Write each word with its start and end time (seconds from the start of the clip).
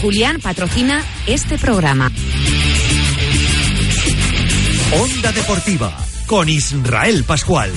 Julián 0.00 0.40
patrocina 0.40 1.02
este 1.26 1.58
programa. 1.58 2.12
Onda 4.92 5.32
Deportiva 5.32 5.96
con 6.26 6.48
Israel 6.48 7.24
Pascual. 7.24 7.72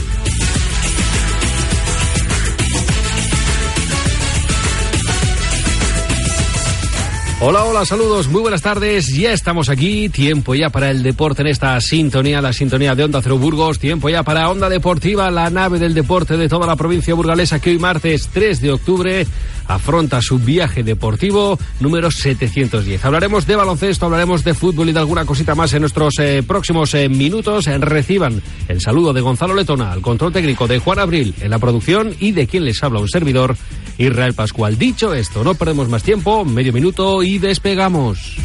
Hola, 7.42 7.64
hola, 7.64 7.86
saludos, 7.86 8.28
muy 8.28 8.42
buenas 8.42 8.62
tardes. 8.62 9.16
Ya 9.16 9.32
estamos 9.32 9.70
aquí, 9.70 10.10
tiempo 10.10 10.56
ya 10.56 10.70
para 10.70 10.92
el 10.92 11.02
deporte 11.04 11.42
en 11.42 11.48
esta 11.48 11.80
sintonía, 11.80 12.42
la 12.42 12.52
sintonía 12.52 12.96
de 12.96 13.06
Onda 13.06 13.22
Cero 13.24 13.38
Burgos, 13.38 13.80
tiempo 13.80 14.10
ya 14.10 14.24
para 14.24 14.50
Onda 14.50 14.68
Deportiva, 14.68 15.32
la 15.32 15.50
nave 15.50 15.80
del 15.80 15.94
deporte 15.94 16.36
de 16.36 16.50
toda 16.50 16.68
la 16.68 16.76
provincia 16.76 17.14
burgalesa 17.14 17.62
que 17.62 17.70
hoy 17.70 17.80
martes 17.80 18.28
3 18.34 18.60
de 18.60 18.72
octubre 18.74 19.26
afronta 19.70 20.20
su 20.22 20.40
viaje 20.40 20.84
deportivo 20.84 21.58
número 21.80 22.12
710. 22.12 23.06
Hablaremos 23.06 23.48
de 23.48 23.56
baloncesto, 23.56 24.06
hablaremos 24.06 24.44
de 24.44 24.54
fútbol 24.54 24.90
y 24.90 24.94
de 24.94 25.00
alguna 25.00 25.26
cosita 25.26 25.56
más 25.56 25.74
en 25.74 25.82
nuestros 25.82 26.16
eh, 26.20 26.44
próximos 26.46 26.94
eh, 26.96 27.08
minutos. 27.08 27.66
reciban 27.66 28.42
el 28.68 28.82
saludo 28.82 29.14
de 29.14 29.22
Gonzalo 29.22 29.54
Letona, 29.54 29.92
al 29.92 30.02
control 30.02 30.34
técnico 30.34 30.68
de 30.68 30.80
Juan 30.80 31.00
Abril 31.00 31.34
en 31.40 31.52
la 31.52 31.60
producción 31.60 32.14
y 32.20 32.32
de 32.32 32.48
quien 32.48 32.66
les 32.66 32.84
habla 32.84 33.00
un 33.00 33.08
servidor, 33.08 33.56
Israel 33.98 34.34
Pascual. 34.34 34.78
Dicho 34.78 35.14
esto, 35.14 35.44
no 35.44 35.54
perdemos 35.54 35.88
más 35.88 36.04
tiempo, 36.04 36.44
medio 36.44 36.74
minuto 36.74 37.22
y 37.22 37.38
despegamos. 37.38 38.38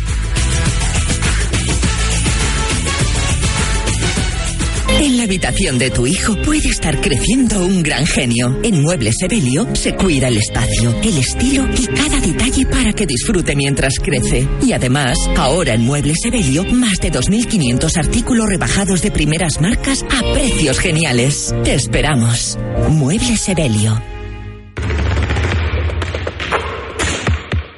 En 5.00 5.16
la 5.16 5.24
habitación 5.24 5.78
de 5.78 5.90
tu 5.90 6.06
hijo 6.06 6.36
puede 6.42 6.68
estar 6.68 7.00
creciendo 7.00 7.64
un 7.64 7.82
gran 7.82 8.06
genio. 8.06 8.58
En 8.62 8.80
Muebles 8.80 9.16
Evelio 9.22 9.66
se 9.74 9.94
cuida 9.94 10.28
el 10.28 10.36
espacio, 10.36 10.94
el 11.02 11.18
estilo 11.18 11.66
y 11.76 11.86
cada 11.86 12.20
detalle 12.20 12.64
para 12.66 12.92
que 12.92 13.06
disfrute 13.06 13.56
mientras 13.56 13.98
crece. 13.98 14.46
Y 14.62 14.72
además, 14.72 15.18
ahora 15.36 15.74
en 15.74 15.84
Muebles 15.84 16.24
Evelio, 16.24 16.64
más 16.72 16.98
de 16.98 17.10
2.500 17.12 17.96
artículos 17.96 18.48
rebajados 18.48 19.02
de 19.02 19.10
primeras 19.10 19.60
marcas 19.60 20.04
a 20.04 20.32
precios 20.32 20.78
geniales. 20.78 21.54
Te 21.64 21.74
esperamos. 21.74 22.58
Muebles 22.88 23.48
Evelio. 23.48 24.00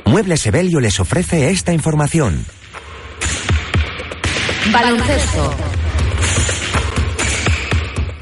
Muebles 0.05 0.47
Evelio 0.47 0.81
les 0.81 1.01
ofrece 1.01 1.51
esta 1.51 1.73
información. 1.73 2.45
Baloncesto. 4.73 5.76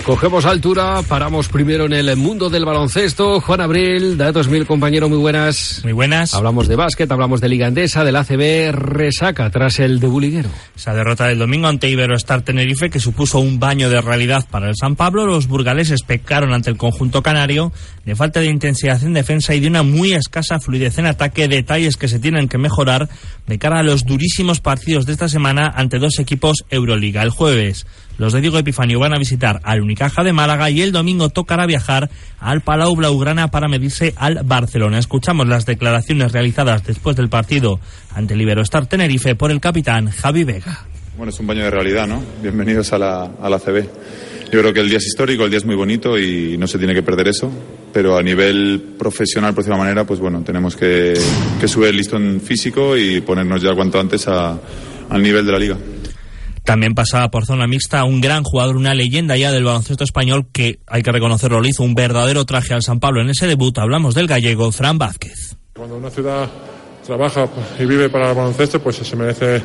Cogemos 0.04 0.44
altura, 0.44 1.00
paramos 1.08 1.48
primero 1.48 1.86
en 1.86 1.94
el 1.94 2.14
mundo 2.16 2.50
del 2.50 2.66
baloncesto. 2.66 3.40
Juan 3.40 3.62
Abril, 3.62 4.18
Datos 4.18 4.48
Mil, 4.48 4.66
compañero, 4.66 5.08
muy 5.08 5.16
buenas. 5.16 5.80
Muy 5.82 5.94
buenas. 5.94 6.34
Hablamos 6.34 6.68
de 6.68 6.76
básquet, 6.76 7.10
hablamos 7.10 7.40
de 7.40 7.48
Liga 7.48 7.68
Andesa, 7.68 8.04
del 8.04 8.16
ACB, 8.16 8.72
resaca 8.72 9.48
tras 9.48 9.80
el 9.80 10.00
de 10.00 10.06
Buliguero. 10.06 10.50
Esa 10.76 10.92
derrota 10.92 11.26
del 11.26 11.38
domingo 11.38 11.68
ante 11.68 11.88
Iberostar 11.88 12.42
Tenerife, 12.42 12.90
que 12.90 13.00
supuso 13.00 13.38
un 13.38 13.58
baño 13.58 13.88
de 13.88 14.02
realidad 14.02 14.46
para 14.50 14.68
el 14.68 14.76
San 14.78 14.94
Pablo, 14.94 15.24
los 15.24 15.48
burgaleses 15.48 16.02
pecaron 16.02 16.52
ante 16.52 16.68
el 16.68 16.76
conjunto 16.76 17.22
canario 17.22 17.72
de 18.04 18.14
falta 18.14 18.40
de 18.40 18.46
intensidad 18.46 19.02
en 19.02 19.14
defensa 19.14 19.54
y 19.54 19.60
de 19.60 19.68
una 19.68 19.84
muy 19.84 20.12
escasa 20.12 20.60
fluidez 20.60 20.98
en 20.98 21.06
ataque, 21.06 21.48
detalles 21.48 21.96
que 21.96 22.08
se 22.08 22.18
tienen 22.18 22.48
que 22.48 22.58
mejorar 22.58 23.08
de 23.46 23.58
cara 23.58 23.80
a 23.80 23.82
los 23.82 24.04
durísimos 24.04 24.60
partidos 24.60 25.06
de 25.06 25.12
esta 25.12 25.30
semana 25.30 25.72
ante 25.74 25.98
dos 25.98 26.18
equipos 26.18 26.66
Euroliga. 26.68 27.22
El 27.22 27.30
jueves, 27.30 27.86
los 28.18 28.32
de 28.32 28.40
Diego 28.40 28.58
Epifanio 28.58 28.98
van 28.98 29.14
a 29.14 29.18
visitar 29.18 29.60
al 29.64 29.80
Unicaja 29.80 30.22
de 30.22 30.32
Málaga 30.32 30.70
y 30.70 30.82
el 30.82 30.92
domingo 30.92 31.28
tocará 31.28 31.66
viajar 31.66 32.10
al 32.38 32.60
Palau 32.60 32.94
Blaugrana 32.94 33.48
para 33.48 33.68
medirse 33.68 34.14
al 34.16 34.40
Barcelona. 34.44 34.98
Escuchamos 34.98 35.48
las 35.48 35.66
declaraciones 35.66 36.32
realizadas 36.32 36.84
después 36.84 37.16
del 37.16 37.28
partido 37.28 37.80
ante 38.14 38.34
el 38.34 38.40
Iberostar 38.40 38.86
Tenerife 38.86 39.34
por 39.34 39.50
el 39.50 39.60
capitán 39.60 40.10
Javi 40.10 40.44
Vega. 40.44 40.86
Bueno, 41.16 41.30
es 41.30 41.38
un 41.38 41.46
baño 41.46 41.62
de 41.62 41.70
realidad, 41.70 42.06
¿no? 42.06 42.22
Bienvenidos 42.42 42.92
a 42.92 42.98
la, 42.98 43.22
a 43.40 43.48
la 43.48 43.58
CB. 43.58 43.88
Yo 44.52 44.60
creo 44.60 44.72
que 44.72 44.80
el 44.80 44.88
día 44.88 44.98
es 44.98 45.06
histórico, 45.06 45.44
el 45.44 45.50
día 45.50 45.58
es 45.58 45.64
muy 45.64 45.74
bonito 45.74 46.18
y 46.18 46.56
no 46.58 46.66
se 46.66 46.78
tiene 46.78 46.94
que 46.94 47.02
perder 47.02 47.28
eso, 47.28 47.50
pero 47.92 48.16
a 48.16 48.22
nivel 48.22 48.94
profesional, 48.98 49.52
por 49.52 49.64
decirlo 49.64 49.78
manera, 49.78 50.04
pues 50.04 50.20
bueno, 50.20 50.42
tenemos 50.44 50.76
que, 50.76 51.14
subir 51.66 51.88
el 51.88 51.96
listón 51.96 52.40
físico 52.40 52.96
y 52.96 53.20
ponernos 53.20 53.62
ya 53.62 53.74
cuanto 53.74 53.98
antes 53.98 54.28
al 54.28 54.60
nivel 55.20 55.44
de 55.46 55.52
la 55.52 55.58
liga. 55.58 55.76
También 56.64 56.94
pasaba 56.94 57.30
por 57.30 57.44
zona 57.44 57.66
mixta 57.66 58.04
un 58.04 58.22
gran 58.22 58.42
jugador, 58.42 58.76
una 58.76 58.94
leyenda 58.94 59.36
ya 59.36 59.52
del 59.52 59.64
baloncesto 59.64 60.02
español 60.02 60.46
que, 60.50 60.80
hay 60.86 61.02
que 61.02 61.12
reconocerlo, 61.12 61.60
le 61.60 61.68
hizo 61.68 61.82
un 61.82 61.94
verdadero 61.94 62.46
traje 62.46 62.72
al 62.72 62.82
San 62.82 63.00
Pablo 63.00 63.20
en 63.20 63.28
ese 63.28 63.46
debut. 63.46 63.76
Hablamos 63.78 64.14
del 64.14 64.26
gallego 64.26 64.72
Fran 64.72 64.96
Vázquez. 64.96 65.56
Cuando 65.74 65.96
una 65.96 66.08
ciudad 66.08 66.48
trabaja 67.06 67.46
y 67.78 67.84
vive 67.84 68.08
para 68.08 68.30
el 68.30 68.36
baloncesto, 68.36 68.80
pues 68.80 68.96
se 68.96 69.16
merece 69.16 69.62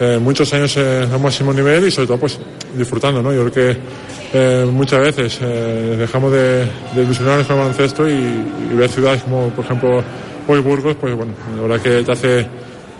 eh, 0.00 0.18
muchos 0.20 0.52
años 0.52 0.76
al 0.76 1.20
máximo 1.20 1.52
nivel 1.52 1.86
y 1.86 1.90
sobre 1.90 2.08
todo 2.08 2.18
pues 2.18 2.38
disfrutando, 2.76 3.22
¿no? 3.22 3.32
Yo 3.32 3.48
creo 3.48 3.52
que 3.52 3.80
eh, 4.32 4.66
muchas 4.70 5.00
veces 5.00 5.38
eh, 5.42 5.96
dejamos 5.98 6.32
de, 6.32 6.64
de 6.94 7.02
el 7.02 7.44
baloncesto 7.46 8.08
y, 8.08 8.12
y, 8.12 8.74
ver 8.74 8.88
ciudades 8.88 9.22
como 9.22 9.50
por 9.50 9.64
ejemplo 9.64 10.02
hoy 10.48 10.60
Burgos, 10.60 10.96
pues 11.00 11.14
bueno, 11.14 11.32
la 11.54 11.62
verdad 11.62 11.80
que 11.80 12.02
te 12.02 12.12
hace 12.12 12.46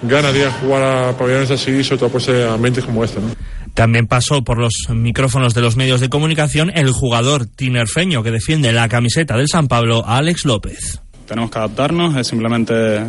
ganas 0.02 0.34
de 0.34 0.50
jugar 0.50 0.82
a 0.82 1.16
pabellones 1.16 1.50
así 1.50 1.70
y 1.70 1.84
sobre 1.84 1.98
todo 1.98 2.10
pues 2.10 2.28
a 2.28 2.54
ambientes 2.54 2.84
como 2.84 3.04
este, 3.04 3.20
¿no? 3.20 3.28
También 3.74 4.06
pasó 4.06 4.42
por 4.42 4.58
los 4.58 4.74
micrófonos 4.90 5.54
de 5.54 5.60
los 5.60 5.76
medios 5.76 6.00
de 6.00 6.08
comunicación 6.08 6.70
el 6.74 6.90
jugador 6.90 7.46
tinerfeño 7.46 8.22
que 8.22 8.30
defiende 8.30 8.72
la 8.72 8.88
camiseta 8.88 9.36
del 9.36 9.48
San 9.48 9.68
Pablo, 9.68 10.04
Alex 10.06 10.44
López. 10.44 11.00
Tenemos 11.26 11.50
que 11.50 11.58
adaptarnos, 11.58 12.16
es 12.16 12.26
simplemente 12.26 13.00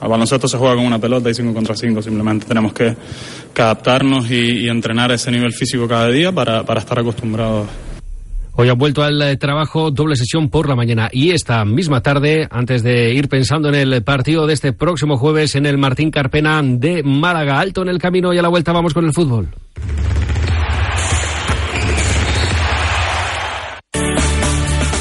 al 0.00 0.08
baloncesto 0.08 0.46
se 0.48 0.58
juega 0.58 0.74
con 0.74 0.84
una 0.84 0.98
pelota 0.98 1.30
y 1.30 1.34
5 1.34 1.54
contra 1.54 1.74
5, 1.74 2.02
simplemente 2.02 2.46
tenemos 2.46 2.72
que, 2.72 2.94
que 3.54 3.62
adaptarnos 3.62 4.30
y, 4.30 4.64
y, 4.64 4.68
entrenar 4.68 5.10
ese 5.12 5.30
nivel 5.30 5.52
físico 5.52 5.88
cada 5.88 6.08
día 6.08 6.32
para, 6.32 6.64
para 6.64 6.80
estar 6.80 6.98
acostumbrados. 6.98 7.66
Hoy 8.58 8.70
ha 8.70 8.72
vuelto 8.72 9.02
al 9.02 9.38
trabajo 9.38 9.90
doble 9.90 10.16
sesión 10.16 10.48
por 10.48 10.66
la 10.66 10.74
mañana 10.74 11.10
y 11.12 11.32
esta 11.32 11.62
misma 11.66 12.00
tarde, 12.00 12.48
antes 12.50 12.82
de 12.82 13.12
ir 13.12 13.28
pensando 13.28 13.68
en 13.68 13.74
el 13.74 14.02
partido 14.02 14.46
de 14.46 14.54
este 14.54 14.72
próximo 14.72 15.18
jueves 15.18 15.54
en 15.56 15.66
el 15.66 15.76
Martín 15.76 16.10
Carpena 16.10 16.62
de 16.64 17.02
Málaga. 17.02 17.60
Alto 17.60 17.82
en 17.82 17.88
el 17.88 17.98
camino 17.98 18.32
y 18.32 18.38
a 18.38 18.42
la 18.42 18.48
vuelta 18.48 18.72
vamos 18.72 18.94
con 18.94 19.04
el 19.04 19.12
fútbol. 19.12 19.50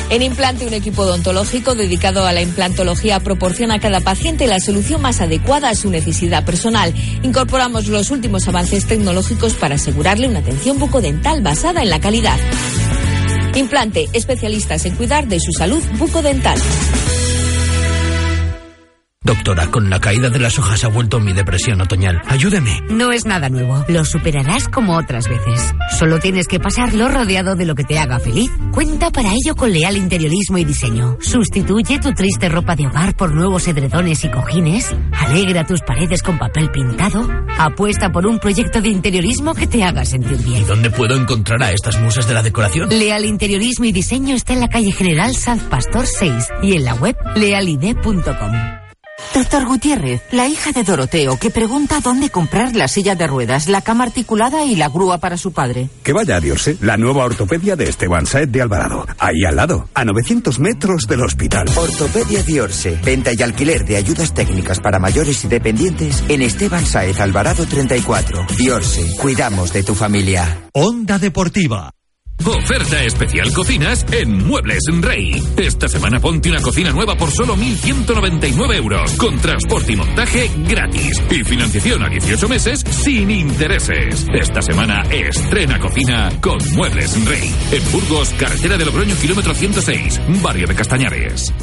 En 0.10 0.22
Implante, 0.22 0.68
un 0.68 0.74
equipo 0.74 1.04
odontológico 1.04 1.76
dedicado 1.76 2.26
a 2.26 2.34
la 2.34 2.42
implantología 2.42 3.22
proporciona 3.22 3.76
a 3.76 3.80
cada 3.80 4.02
paciente 4.02 4.48
la 4.48 4.60
solución 4.60 5.02
más 5.02 5.22
adecuada 5.22 5.70
a 5.70 5.76
su 5.76 5.90
necesidad 5.90 6.46
personal. 6.46 6.94
Incorporamos 7.24 7.88
los 7.88 8.12
últimos 8.12 8.48
avances 8.50 8.86
tecnológicos 8.86 9.56
para 9.56 9.76
asegurarle 9.76 10.28
una 10.28 10.40
atención 10.40 10.78
bucodental 10.78 11.42
basada 11.42 11.84
en 11.84 11.90
la 11.90 12.00
calidad. 12.02 12.38
Implante, 13.56 14.08
especialistas 14.14 14.86
en 14.86 14.96
cuidar 14.96 15.28
de 15.28 15.40
su 15.40 15.52
salud 15.54 15.82
bucodental. 15.98 16.60
Doctora, 19.26 19.66
con 19.72 19.90
la 19.90 20.00
caída 20.00 20.30
de 20.30 20.38
las 20.38 20.60
hojas 20.60 20.84
ha 20.84 20.88
vuelto 20.88 21.20
mi 21.20 21.34
depresión 21.34 21.82
otoñal. 21.82 22.22
Ayúdeme. 22.28 22.84
No 22.92 23.12
es 23.12 23.26
nada 23.26 23.50
nuevo. 23.50 23.84
Lo 23.88 24.06
superarás 24.06 24.68
como 24.68 24.96
otras 24.96 25.28
veces. 25.28 25.74
Solo 25.98 26.20
tienes 26.20 26.48
que 26.48 26.60
pasarlo 26.60 27.08
rodeado 27.10 27.56
de 27.56 27.66
lo 27.66 27.74
que 27.74 27.84
te 27.84 27.98
haga 27.98 28.20
feliz. 28.20 28.52
Cuenta 28.72 29.10
para 29.10 29.32
ello 29.32 29.56
con 29.56 29.74
Leal 29.74 29.98
Interiorismo 29.98 30.60
y 30.60 30.64
Diseño. 30.64 31.18
Sustituye 31.22 31.98
tu 31.98 32.14
triste 32.14 32.50
ropa 32.50 32.76
de 32.76 32.86
hogar 32.86 33.16
por 33.16 33.34
nuevos 33.34 33.68
edredones 33.68 34.24
y 34.26 34.30
cojines. 34.30 34.96
Alegra 35.12 35.66
tus 35.66 35.82
paredes 35.82 36.22
con 36.22 36.38
papel 36.38 36.70
pintado. 36.70 37.28
Apuesta 37.58 38.12
por 38.12 38.28
un 38.28 38.38
proyecto 38.38 38.80
de 38.80 38.90
interiorismo 38.90 39.56
que 39.56 39.66
te 39.66 39.84
haga 39.84 40.06
sentir 40.06 40.38
bien. 40.38 40.62
¿Y 40.62 40.66
dónde 40.66 40.92
puedo 40.92 41.16
encontrar 41.16 41.64
a 41.64 41.72
estas 41.72 42.00
musas 42.00 42.28
de 42.28 42.36
la 42.36 42.44
decoración? 42.44 42.90
Leal 42.90 43.26
Interiorismo 43.26 43.86
y 43.86 43.92
Diseño 43.92 44.36
está 44.36 44.54
en 44.54 44.60
la 44.60 44.70
calle 44.70 44.92
General 44.92 45.36
Sanz 45.36 45.64
Pastor 45.64 46.06
6 46.06 46.48
y 46.62 46.76
en 46.76 46.86
la 46.86 46.94
web 46.94 47.16
lealide.com. 47.36 48.85
Doctor 49.36 49.66
Gutiérrez, 49.66 50.22
la 50.32 50.48
hija 50.48 50.72
de 50.72 50.86
Doroteo 50.86 51.38
que 51.38 51.52
pregunta 51.52 52.00
dónde 52.00 52.30
comprar 52.30 52.74
la 52.74 52.88
silla 52.88 53.16
de 53.16 53.28
ruedas, 53.28 53.68
la 53.68 53.82
cama 53.82 54.06
articulada 54.06 54.64
y 54.64 54.78
la 54.78 54.88
grúa 54.88 55.18
para 55.18 55.36
su 55.36 55.52
padre. 55.52 55.90
Que 56.04 56.14
vaya 56.14 56.38
a 56.38 56.40
Diorse, 56.40 56.78
la 56.80 56.96
nueva 56.96 57.26
ortopedia 57.26 57.76
de 57.76 57.90
Esteban 57.90 58.26
Saez 58.26 58.50
de 58.50 58.62
Alvarado. 58.62 59.06
Ahí 59.20 59.44
al 59.46 59.58
lado, 59.58 59.90
a 59.94 60.06
900 60.06 60.58
metros 60.60 61.06
del 61.06 61.22
hospital. 61.22 61.68
Ortopedia 61.76 62.44
Diorse, 62.44 62.98
venta 63.04 63.32
y 63.38 63.44
alquiler 63.44 63.84
de 63.84 63.98
ayudas 63.98 64.34
técnicas 64.34 64.80
para 64.80 65.00
mayores 65.00 65.44
y 65.44 65.50
dependientes 65.50 66.24
en 66.30 66.42
Esteban 66.42 66.86
Saez 66.86 67.20
Alvarado 67.20 67.66
34. 67.66 68.48
Diorse, 68.58 69.18
cuidamos 69.18 69.74
de 69.74 69.84
tu 69.84 69.96
familia. 69.96 70.70
Onda 70.72 71.20
Deportiva. 71.20 71.92
Oferta 72.44 73.04
especial 73.04 73.52
cocinas 73.54 74.06
en 74.12 74.46
Muebles 74.46 74.84
Rey. 75.02 75.42
Esta 75.58 75.88
semana 75.88 76.20
ponte 76.20 76.50
una 76.50 76.62
cocina 76.62 76.92
nueva 76.92 77.16
por 77.16 77.32
solo 77.32 77.56
1.199 77.56 78.76
euros, 78.76 79.14
con 79.14 79.38
transporte 79.40 79.94
y 79.94 79.96
montaje 79.96 80.52
gratis 80.68 81.22
y 81.32 81.44
financiación 81.44 82.04
a 82.04 82.10
18 82.10 82.50
meses 82.50 82.82
sin 82.82 83.32
intereses. 83.32 84.28
Esta 84.34 84.62
semana 84.62 85.04
estrena 85.12 85.80
cocina 85.80 86.32
con 86.42 86.58
Muebles 86.74 87.26
Rey. 87.26 87.54
En 87.72 87.92
Burgos, 87.92 88.30
carretera 88.38 88.78
de 88.78 88.86
Logroño, 88.86 89.16
kilómetro 89.16 89.54
106, 89.54 90.22
barrio 90.42 90.68
de 90.68 90.76
Castañares. 90.76 91.54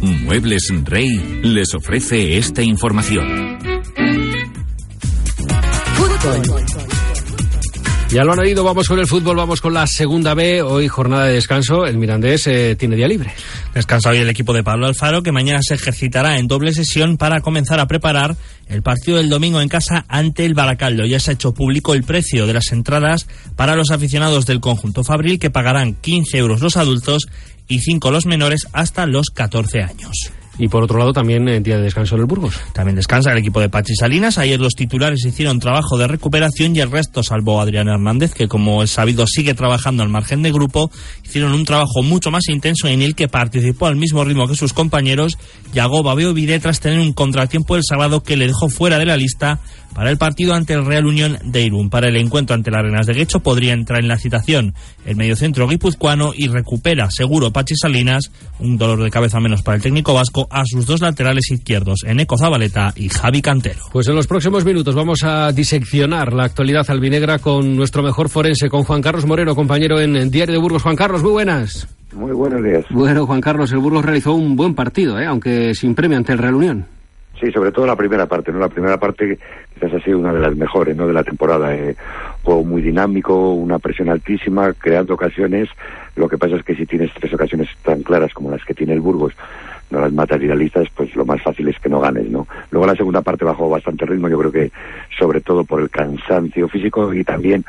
Muebles 0.00 0.68
Rey 0.84 1.40
les 1.42 1.72
ofrece 1.74 2.36
esta 2.36 2.62
información. 2.62 3.65
Ya 8.10 8.24
lo 8.24 8.32
han 8.32 8.38
oído, 8.38 8.64
vamos 8.64 8.88
con 8.88 8.98
el 8.98 9.06
fútbol, 9.06 9.36
vamos 9.36 9.60
con 9.60 9.74
la 9.74 9.86
segunda 9.86 10.32
B. 10.32 10.62
Hoy 10.62 10.88
jornada 10.88 11.26
de 11.26 11.34
descanso, 11.34 11.84
el 11.84 11.98
Mirandés 11.98 12.46
eh, 12.46 12.74
tiene 12.74 12.96
día 12.96 13.08
libre. 13.08 13.30
Descansa 13.74 14.10
hoy 14.10 14.18
el 14.18 14.30
equipo 14.30 14.54
de 14.54 14.62
Pablo 14.62 14.86
Alfaro, 14.86 15.22
que 15.22 15.32
mañana 15.32 15.58
se 15.60 15.74
ejercitará 15.74 16.38
en 16.38 16.46
doble 16.46 16.72
sesión 16.72 17.18
para 17.18 17.40
comenzar 17.40 17.78
a 17.80 17.86
preparar 17.86 18.36
el 18.68 18.82
partido 18.82 19.18
del 19.18 19.28
domingo 19.28 19.60
en 19.60 19.68
casa 19.68 20.06
ante 20.08 20.46
el 20.46 20.54
Baracaldo. 20.54 21.04
Ya 21.04 21.20
se 21.20 21.32
ha 21.32 21.34
hecho 21.34 21.52
público 21.52 21.94
el 21.94 22.04
precio 22.04 22.46
de 22.46 22.54
las 22.54 22.72
entradas 22.72 23.26
para 23.54 23.76
los 23.76 23.90
aficionados 23.90 24.46
del 24.46 24.60
conjunto 24.60 25.04
Fabril, 25.04 25.38
que 25.38 25.50
pagarán 25.50 25.94
15 25.94 26.38
euros 26.38 26.62
los 26.62 26.76
adultos 26.76 27.26
y 27.68 27.80
5 27.80 28.10
los 28.12 28.24
menores 28.24 28.68
hasta 28.72 29.04
los 29.04 29.30
14 29.30 29.82
años. 29.82 30.32
Y 30.58 30.68
por 30.68 30.82
otro 30.82 30.98
lado, 30.98 31.12
también 31.12 31.48
en 31.48 31.62
día 31.62 31.76
de 31.76 31.82
descanso 31.82 32.14
en 32.14 32.22
el 32.22 32.26
Burgos. 32.26 32.58
También 32.72 32.96
descansa 32.96 33.32
el 33.32 33.38
equipo 33.38 33.60
de 33.60 33.68
Pachi 33.68 33.94
Salinas. 33.94 34.38
Ayer 34.38 34.58
los 34.58 34.74
titulares 34.74 35.24
hicieron 35.24 35.60
trabajo 35.60 35.98
de 35.98 36.06
recuperación 36.06 36.74
y 36.74 36.80
el 36.80 36.90
resto, 36.90 37.22
salvo 37.22 37.60
Adrián 37.60 37.88
Hernández, 37.88 38.32
que 38.32 38.48
como 38.48 38.82
es 38.82 38.90
sabido 38.90 39.26
sigue 39.26 39.54
trabajando 39.54 40.02
al 40.02 40.08
margen 40.08 40.42
de 40.42 40.52
grupo, 40.52 40.90
hicieron 41.24 41.52
un 41.52 41.64
trabajo 41.64 42.02
mucho 42.02 42.30
más 42.30 42.48
intenso 42.48 42.88
en 42.88 43.02
el 43.02 43.14
que 43.14 43.28
participó 43.28 43.86
al 43.86 43.96
mismo 43.96 44.24
ritmo 44.24 44.48
que 44.48 44.54
sus 44.54 44.72
compañeros. 44.72 45.38
Yago 45.74 46.02
Babeo 46.02 46.32
Vide 46.32 46.58
tras 46.58 46.80
tener 46.80 47.00
un 47.00 47.12
contratiempo 47.12 47.76
el 47.76 47.82
sábado 47.84 48.22
que 48.22 48.36
le 48.36 48.46
dejó 48.46 48.68
fuera 48.68 48.98
de 48.98 49.06
la 49.06 49.16
lista 49.16 49.60
para 49.96 50.10
el 50.10 50.18
partido 50.18 50.52
ante 50.52 50.74
el 50.74 50.84
Real 50.84 51.06
Unión 51.06 51.38
de 51.42 51.62
Irún. 51.62 51.88
Para 51.88 52.08
el 52.08 52.16
encuentro 52.18 52.54
ante 52.54 52.70
las 52.70 52.80
Arenas 52.80 53.06
de 53.06 53.14
Guecho 53.14 53.40
podría 53.40 53.72
entrar 53.72 53.98
en 54.00 54.08
la 54.08 54.18
citación 54.18 54.74
el 55.06 55.16
mediocentro 55.16 55.66
guipuzcoano 55.66 56.32
y 56.36 56.48
recupera 56.48 57.10
seguro 57.10 57.50
Pachi 57.50 57.74
Salinas, 57.74 58.30
un 58.58 58.76
dolor 58.76 59.02
de 59.02 59.10
cabeza 59.10 59.40
menos 59.40 59.62
para 59.62 59.76
el 59.76 59.82
técnico 59.82 60.12
vasco, 60.12 60.48
a 60.50 60.64
sus 60.66 60.84
dos 60.84 61.00
laterales 61.00 61.50
izquierdos, 61.50 62.00
Eneco 62.04 62.36
Zabaleta 62.36 62.92
y 62.94 63.08
Javi 63.08 63.40
Cantero. 63.40 63.80
Pues 63.90 64.06
en 64.08 64.16
los 64.16 64.26
próximos 64.26 64.66
minutos 64.66 64.94
vamos 64.94 65.24
a 65.24 65.50
diseccionar 65.52 66.34
la 66.34 66.44
actualidad 66.44 66.84
albinegra 66.90 67.38
con 67.38 67.74
nuestro 67.74 68.02
mejor 68.02 68.28
forense, 68.28 68.68
con 68.68 68.84
Juan 68.84 69.00
Carlos 69.00 69.24
Moreno, 69.24 69.54
compañero 69.54 69.98
en 69.98 70.30
Diario 70.30 70.56
de 70.56 70.60
Burgos. 70.60 70.82
Juan 70.82 70.96
Carlos, 70.96 71.22
muy 71.22 71.32
buenas. 71.32 71.88
Muy 72.12 72.32
buenos 72.32 72.62
días. 72.62 72.84
Bueno, 72.90 73.26
Juan 73.26 73.40
Carlos, 73.40 73.72
el 73.72 73.78
Burgos 73.78 74.04
realizó 74.04 74.34
un 74.34 74.56
buen 74.56 74.74
partido, 74.74 75.18
¿eh? 75.18 75.26
aunque 75.26 75.74
sin 75.74 75.94
premio 75.94 76.18
ante 76.18 76.32
el 76.32 76.38
Real 76.38 76.54
Unión. 76.54 76.95
Sí, 77.40 77.52
sobre 77.52 77.70
todo 77.70 77.86
la 77.86 77.96
primera 77.96 78.26
parte, 78.26 78.50
¿no? 78.50 78.58
La 78.58 78.68
primera 78.68 78.98
parte 78.98 79.38
quizás 79.74 79.92
ha 79.92 80.00
sido 80.00 80.18
una 80.18 80.32
de 80.32 80.40
las 80.40 80.56
mejores, 80.56 80.96
¿no? 80.96 81.06
De 81.06 81.12
la 81.12 81.22
temporada. 81.22 81.74
Eh, 81.74 81.94
juego 82.42 82.64
muy 82.64 82.80
dinámico, 82.80 83.52
una 83.52 83.78
presión 83.78 84.08
altísima, 84.08 84.72
creando 84.72 85.14
ocasiones. 85.14 85.68
Lo 86.14 86.28
que 86.28 86.38
pasa 86.38 86.56
es 86.56 86.64
que 86.64 86.74
si 86.74 86.86
tienes 86.86 87.12
tres 87.12 87.34
ocasiones 87.34 87.68
tan 87.82 88.02
claras 88.02 88.32
como 88.32 88.50
las 88.50 88.64
que 88.64 88.72
tiene 88.72 88.94
el 88.94 89.00
Burgos, 89.00 89.34
no 89.90 90.00
las 90.00 90.12
matas 90.12 90.40
idealistas, 90.40 90.88
pues 90.96 91.14
lo 91.14 91.26
más 91.26 91.42
fácil 91.42 91.68
es 91.68 91.78
que 91.78 91.90
no 91.90 92.00
ganes, 92.00 92.30
¿no? 92.30 92.46
Luego 92.70 92.86
la 92.86 92.96
segunda 92.96 93.20
parte 93.20 93.44
bajó 93.44 93.68
bastante 93.68 94.06
ritmo, 94.06 94.28
yo 94.28 94.38
creo 94.38 94.52
que 94.52 94.72
sobre 95.18 95.40
todo 95.40 95.64
por 95.64 95.80
el 95.80 95.90
cansancio 95.90 96.68
físico 96.68 97.12
y 97.12 97.22
también 97.22 97.64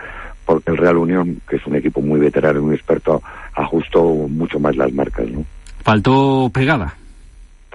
porque 0.46 0.72
el 0.72 0.78
Real 0.78 0.98
Unión, 0.98 1.42
que 1.50 1.58
es 1.58 1.68
un 1.68 1.75
equipo 1.75 2.02
muy 2.02 2.22
veterano 2.22 2.60
y 2.60 2.64
muy 2.64 2.75
experto, 2.75 3.22
ajustó 3.54 4.02
mucho 4.04 4.60
más 4.60 4.78
las 4.78 4.94
marcas, 4.94 5.30
¿no? 5.30 5.44
Faltó 5.84 6.50
pegada 6.54 6.96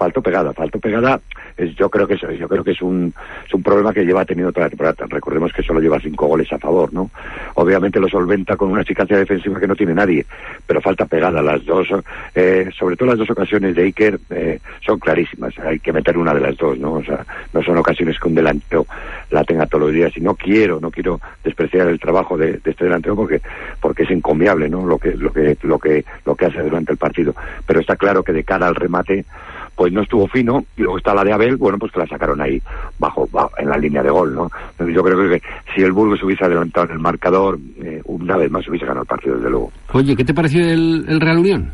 faltó 0.03 0.21
pegada, 0.21 0.53
faltó 0.53 0.79
pegada. 0.79 1.21
Es, 1.57 1.75
yo 1.75 1.89
creo 1.89 2.07
que 2.07 2.15
es, 2.15 2.21
yo 2.39 2.47
creo 2.47 2.63
que 2.63 2.71
es 2.71 2.81
un, 2.81 3.13
es 3.45 3.53
un 3.53 3.63
problema 3.63 3.93
que 3.93 4.03
lleva 4.03 4.25
teniendo 4.25 4.51
toda 4.51 4.67
la 4.67 4.69
temporada. 4.69 5.05
Recordemos 5.07 5.51
que 5.53 5.63
solo 5.63 5.79
lleva 5.79 5.99
cinco 5.99 6.27
goles 6.27 6.51
a 6.51 6.57
favor, 6.57 6.93
¿no? 6.93 7.09
Obviamente 7.55 7.99
lo 7.99 8.07
solventa 8.07 8.55
con 8.55 8.71
una 8.71 8.81
eficacia 8.81 9.17
defensiva 9.17 9.59
que 9.59 9.67
no 9.67 9.75
tiene 9.75 9.93
nadie, 9.93 10.25
pero 10.65 10.81
falta 10.81 11.05
pegada. 11.05 11.41
Las 11.41 11.65
dos, 11.65 11.87
eh, 12.35 12.69
sobre 12.77 12.95
todo 12.95 13.09
las 13.09 13.17
dos 13.17 13.29
ocasiones 13.29 13.75
de 13.75 13.83
Iker 13.83 14.19
eh, 14.29 14.59
son 14.85 14.99
clarísimas. 14.99 15.57
Hay 15.59 15.79
que 15.79 15.93
meter 15.93 16.17
una 16.17 16.33
de 16.33 16.41
las 16.41 16.57
dos, 16.57 16.77
¿no? 16.77 16.93
O 16.93 17.03
sea, 17.03 17.25
no 17.53 17.61
son 17.61 17.77
ocasiones 17.77 18.19
que 18.19 18.27
un 18.27 18.35
delantero 18.35 18.85
la 19.29 19.43
tenga 19.43 19.65
todos 19.67 19.85
los 19.85 19.93
días. 19.93 20.15
Y 20.17 20.21
no 20.21 20.35
quiero, 20.35 20.79
no 20.79 20.91
quiero 20.91 21.19
despreciar 21.43 21.87
el 21.87 21.99
trabajo 21.99 22.37
de, 22.37 22.59
este 22.63 22.85
delantero 22.85 23.15
porque, 23.15 23.41
porque 23.79 24.03
es 24.03 24.11
encomiable, 24.11 24.69
¿no? 24.69 24.85
Lo 24.85 24.97
que, 24.97 25.15
lo 25.15 25.31
que, 25.31 25.57
lo 25.63 25.79
que, 25.79 26.05
lo 26.25 26.35
que 26.35 26.45
hace 26.45 26.61
durante 26.61 26.91
el 26.91 26.97
partido. 26.97 27.35
Pero 27.65 27.79
está 27.79 27.95
claro 27.95 28.23
que 28.23 28.33
de 28.33 28.43
cara 28.43 28.67
al 28.67 28.75
remate 28.75 29.25
pues 29.75 29.91
no 29.91 30.01
estuvo 30.01 30.27
fino 30.27 30.65
y 30.77 30.81
luego 30.81 30.97
está 30.97 31.13
la 31.13 31.23
de 31.23 31.33
Abel, 31.33 31.57
bueno, 31.57 31.77
pues 31.77 31.91
que 31.91 31.99
la 31.99 32.07
sacaron 32.07 32.41
ahí 32.41 32.61
bajo, 32.99 33.27
en 33.57 33.69
la 33.69 33.77
línea 33.77 34.03
de 34.03 34.09
gol, 34.09 34.35
¿no? 34.35 34.51
Entonces 34.71 34.95
yo 34.95 35.03
creo 35.03 35.29
que 35.29 35.41
si 35.73 35.81
el 35.81 35.91
Burgos 35.91 36.19
se 36.19 36.25
hubiese 36.25 36.45
adelantado 36.45 36.87
en 36.87 36.93
el 36.93 36.99
marcador, 36.99 37.57
eh, 37.81 38.01
una 38.05 38.37
vez 38.37 38.51
más 38.51 38.67
hubiese 38.67 38.85
ganado 38.85 39.03
el 39.03 39.07
partido, 39.07 39.35
desde 39.35 39.49
luego. 39.49 39.71
Oye, 39.93 40.15
¿qué 40.15 40.23
te 40.23 40.33
pareció 40.33 40.63
el, 40.63 41.19
Real 41.19 41.39
Unión? 41.39 41.73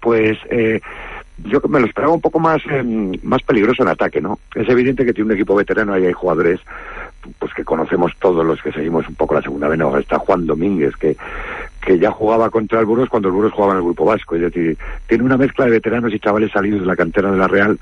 Pues 0.00 0.38
eh, 0.50 0.80
yo 1.44 1.60
me 1.68 1.80
lo 1.80 1.86
esperaba 1.86 2.12
un 2.12 2.20
poco 2.20 2.40
más, 2.40 2.60
em, 2.70 3.12
más 3.22 3.42
peligroso 3.42 3.82
en 3.82 3.90
ataque, 3.90 4.20
¿no? 4.20 4.38
Es 4.54 4.68
evidente 4.68 5.04
que 5.04 5.12
tiene 5.12 5.30
un 5.30 5.36
equipo 5.36 5.54
veterano 5.54 5.98
y 5.98 6.06
hay 6.06 6.12
jugadores 6.12 6.60
pues 7.38 7.52
que 7.52 7.64
conocemos 7.64 8.12
todos 8.18 8.44
los 8.44 8.62
que 8.62 8.72
seguimos 8.72 9.06
un 9.06 9.14
poco 9.14 9.34
la 9.34 9.42
segunda 9.42 9.68
vez, 9.68 9.78
¿no? 9.78 9.96
Está 9.98 10.18
Juan 10.18 10.46
Domínguez, 10.46 10.96
que, 10.96 11.16
que 11.80 11.98
ya 11.98 12.10
jugaba 12.10 12.50
contra 12.50 12.80
el 12.80 12.86
Burgos 12.86 13.08
cuando 13.08 13.28
el 13.28 13.34
Burgos 13.34 13.52
jugaba 13.52 13.72
en 13.72 13.78
el 13.78 13.84
Grupo 13.84 14.04
Vasco. 14.04 14.36
Es 14.36 14.42
decir, 14.42 14.76
tiene 15.06 15.24
una 15.24 15.36
mezcla 15.36 15.64
de 15.64 15.72
veteranos 15.72 16.12
y 16.12 16.18
chavales 16.18 16.52
salidos 16.52 16.80
de 16.80 16.86
la 16.86 16.96
cantera 16.96 17.30
de 17.30 17.38
la 17.38 17.48
Real. 17.48 17.78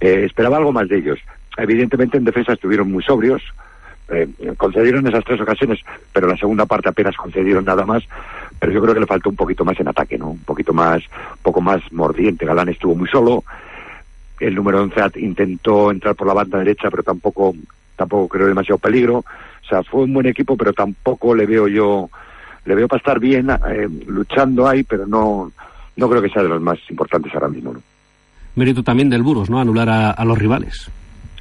Eh, 0.00 0.24
esperaba 0.24 0.56
algo 0.56 0.72
más 0.72 0.88
de 0.88 0.98
ellos. 0.98 1.18
Evidentemente 1.56 2.18
en 2.18 2.24
defensa 2.24 2.52
estuvieron 2.52 2.90
muy 2.90 3.02
sobrios, 3.02 3.42
eh, 4.08 4.28
concedieron 4.56 5.06
esas 5.06 5.24
tres 5.24 5.40
ocasiones, 5.40 5.80
pero 6.12 6.28
la 6.28 6.36
segunda 6.36 6.66
parte 6.66 6.88
apenas 6.88 7.16
concedieron 7.16 7.64
nada 7.64 7.86
más. 7.86 8.02
Pero 8.58 8.72
yo 8.72 8.82
creo 8.82 8.94
que 8.94 9.00
le 9.00 9.06
faltó 9.06 9.30
un 9.30 9.36
poquito 9.36 9.64
más 9.64 9.78
en 9.80 9.88
ataque, 9.88 10.18
¿no? 10.18 10.30
Un 10.30 10.44
poquito 10.44 10.72
más, 10.72 11.02
un 11.02 11.42
poco 11.42 11.60
más 11.60 11.80
mordiente. 11.92 12.46
Galán 12.46 12.68
estuvo 12.68 12.94
muy 12.94 13.08
solo. 13.08 13.44
El 14.38 14.54
número 14.54 14.82
11 14.82 15.20
intentó 15.20 15.90
entrar 15.90 16.14
por 16.14 16.26
la 16.26 16.34
banda 16.34 16.58
derecha, 16.58 16.90
pero 16.90 17.02
tampoco 17.02 17.54
tampoco 17.96 18.28
creo 18.28 18.46
demasiado 18.46 18.78
peligro. 18.78 19.18
O 19.18 19.68
sea, 19.68 19.82
fue 19.82 20.04
un 20.04 20.12
buen 20.12 20.26
equipo, 20.26 20.56
pero 20.56 20.72
tampoco 20.72 21.34
le 21.34 21.46
veo 21.46 21.66
yo, 21.66 22.08
le 22.66 22.74
veo 22.74 22.88
para 22.88 22.98
estar 22.98 23.18
bien 23.18 23.48
eh, 23.50 23.88
luchando 24.06 24.68
ahí, 24.68 24.82
pero 24.82 25.06
no, 25.06 25.50
no 25.96 26.08
creo 26.08 26.20
que 26.20 26.28
sea 26.28 26.42
de 26.42 26.48
los 26.48 26.60
más 26.60 26.78
importantes 26.90 27.32
ahora 27.34 27.48
mismo. 27.48 27.72
¿no? 27.72 27.80
Mérito 28.56 28.82
también 28.82 29.08
del 29.08 29.22
Burgos, 29.22 29.48
¿no? 29.48 29.60
Anular 29.60 29.88
a, 29.88 30.24
los 30.24 30.38
rivales. 30.38 30.90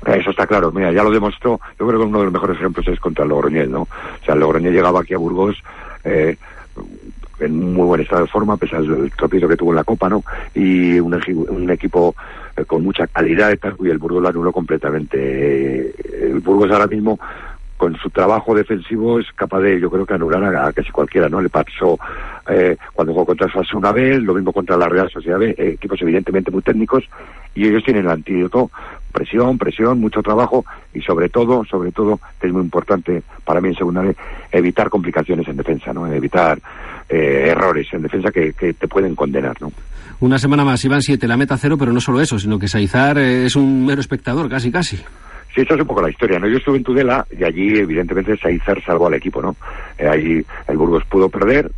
Eso 0.05 0.29
está 0.29 0.45
claro, 0.45 0.71
mira, 0.71 0.91
ya 0.91 1.03
lo 1.03 1.09
demostró. 1.09 1.59
Yo 1.79 1.87
creo 1.87 1.99
que 1.99 2.05
uno 2.05 2.19
de 2.19 2.25
los 2.25 2.33
mejores 2.33 2.57
ejemplos 2.57 2.87
es 2.87 2.99
contra 2.99 3.23
el 3.23 3.29
Logroñés, 3.29 3.69
¿no? 3.69 3.81
O 3.81 3.87
sea, 4.23 4.35
el 4.35 4.39
Logroñés 4.41 4.73
llegaba 4.73 5.01
aquí 5.01 5.15
a 5.15 5.17
Burgos 5.17 5.55
eh, 6.03 6.37
en 7.39 7.73
muy 7.73 7.85
buen 7.85 8.01
estado 8.01 8.21
de 8.21 8.27
forma, 8.27 8.53
a 8.53 8.57
pesar 8.57 8.83
del 8.83 9.11
tropiezo 9.11 9.47
que 9.47 9.57
tuvo 9.57 9.71
en 9.71 9.77
la 9.77 9.83
Copa, 9.83 10.09
¿no? 10.09 10.23
Y 10.53 10.99
un, 10.99 11.19
un 11.49 11.71
equipo 11.71 12.13
eh, 12.55 12.65
con 12.65 12.83
mucha 12.83 13.07
calidad 13.07 13.57
y 13.79 13.89
el 13.89 13.97
Burgos 13.97 14.21
lo 14.21 14.29
anuló 14.29 14.51
completamente. 14.51 15.95
El 16.27 16.39
Burgos 16.41 16.69
ahora 16.69 16.87
mismo 16.87 17.17
con 17.77 17.95
su 17.97 18.09
trabajo 18.09 18.55
defensivo 18.55 19.19
es 19.19 19.27
capaz 19.33 19.59
de, 19.61 19.79
yo 19.79 19.89
creo 19.89 20.05
que 20.05 20.13
anular 20.13 20.43
a, 20.55 20.71
casi 20.71 20.91
cualquiera, 20.91 21.29
¿no? 21.29 21.41
Le 21.41 21.49
pasó 21.49 21.99
eh, 22.49 22.77
cuando 22.93 23.13
jugó 23.13 23.25
contra 23.25 23.51
Sasuna 23.51 23.91
una 23.91 24.17
lo 24.19 24.33
mismo 24.33 24.53
contra 24.53 24.77
la 24.77 24.87
Real 24.87 25.09
Sociedad 25.09 25.39
B, 25.39 25.55
eh, 25.57 25.73
equipos 25.75 26.01
evidentemente 26.01 26.51
muy 26.51 26.61
técnicos, 26.61 27.03
y 27.53 27.67
ellos 27.67 27.83
tienen 27.83 28.05
el 28.05 28.11
antídoto, 28.11 28.71
presión, 29.11 29.57
presión, 29.57 29.99
mucho 29.99 30.21
trabajo, 30.21 30.65
y 30.93 31.01
sobre 31.01 31.29
todo, 31.29 31.63
sobre 31.65 31.91
todo, 31.91 32.19
que 32.39 32.47
es 32.47 32.53
muy 32.53 32.61
importante 32.61 33.23
para 33.43 33.61
mí 33.61 33.69
en 33.69 33.75
segunda 33.75 34.01
vez, 34.01 34.15
evitar 34.51 34.89
complicaciones 34.89 35.47
en 35.47 35.57
defensa, 35.57 35.93
¿no? 35.93 36.07
Evitar 36.11 36.59
errores 37.07 37.87
en 37.91 38.01
defensa 38.01 38.31
que, 38.31 38.53
que 38.53 38.73
te 38.73 38.87
pueden 38.87 39.15
condenar, 39.15 39.61
¿no? 39.61 39.71
Una 40.21 40.39
semana 40.39 40.63
más, 40.63 40.83
iban 40.85 41.01
siete, 41.01 41.27
la 41.27 41.35
meta 41.35 41.57
cero, 41.57 41.77
pero 41.77 41.91
no 41.91 41.99
solo 41.99 42.21
eso, 42.21 42.39
sino 42.39 42.57
que 42.57 42.69
Saizar 42.69 43.17
eh, 43.17 43.45
es 43.45 43.55
un 43.55 43.85
mero 43.85 43.99
espectador, 43.99 44.49
casi, 44.49 44.71
casi. 44.71 44.97
Sí, 45.55 45.61
esto 45.61 45.75
es 45.75 45.81
un 45.81 45.87
poco 45.87 46.01
la 46.01 46.09
historia, 46.09 46.37
¿no? 46.37 46.49
Yo 46.49 46.57
estuve 46.57 46.75
en 46.75 46.83
Tudela 46.83 47.25
y 47.31 47.45
allí, 47.45 47.79
evidentemente, 47.79 48.35
Saizar 48.35 48.83
salvó 48.83 49.07
al 49.07 49.13
equipo, 49.13 49.41
¿no? 49.41 49.55
Eh, 49.97 50.05
allí 50.05 50.45
el 50.67 50.77
Burgos 50.77 51.05
pudo 51.05 51.29
perder, 51.29 51.71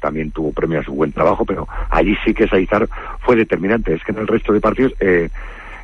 también 0.00 0.30
tuvo 0.32 0.52
premio 0.52 0.80
a 0.80 0.84
su 0.84 0.92
buen 0.92 1.12
trabajo, 1.12 1.46
pero 1.46 1.66
allí 1.88 2.14
sí 2.26 2.34
que 2.34 2.46
Saizar 2.46 2.86
fue 3.20 3.36
determinante. 3.36 3.94
Es 3.94 4.04
que 4.04 4.12
en 4.12 4.18
el 4.18 4.26
resto 4.26 4.52
de 4.52 4.60
partidos, 4.60 4.92
eh, 5.00 5.30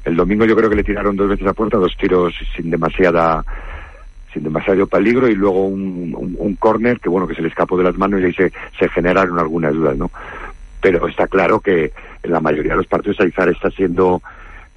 el 0.04 0.14
domingo 0.14 0.44
yo 0.44 0.54
creo 0.54 0.68
que 0.68 0.76
le 0.76 0.84
tiraron 0.84 1.16
dos 1.16 1.30
veces 1.30 1.46
a 1.46 1.54
puerta, 1.54 1.78
dos 1.78 1.96
tiros 1.96 2.34
sin 2.54 2.70
demasiada 2.70 3.42
sin 4.34 4.42
demasiado 4.42 4.86
peligro 4.86 5.26
y 5.26 5.34
luego 5.34 5.68
un, 5.68 6.14
un, 6.14 6.36
un 6.38 6.56
córner 6.56 7.00
que 7.00 7.08
bueno 7.08 7.26
que 7.26 7.34
se 7.34 7.40
le 7.40 7.48
escapó 7.48 7.78
de 7.78 7.84
las 7.84 7.96
manos 7.96 8.20
y 8.20 8.24
ahí 8.24 8.34
se, 8.34 8.52
se 8.78 8.86
generaron 8.90 9.38
algunas 9.38 9.72
dudas, 9.72 9.96
¿no? 9.96 10.10
pero 10.80 11.08
está 11.08 11.26
claro 11.26 11.60
que 11.60 11.92
en 12.22 12.30
la 12.30 12.40
mayoría 12.40 12.72
de 12.72 12.78
los 12.78 12.86
partidos 12.86 13.20
Aizar 13.20 13.48
está 13.48 13.70
siendo 13.70 14.22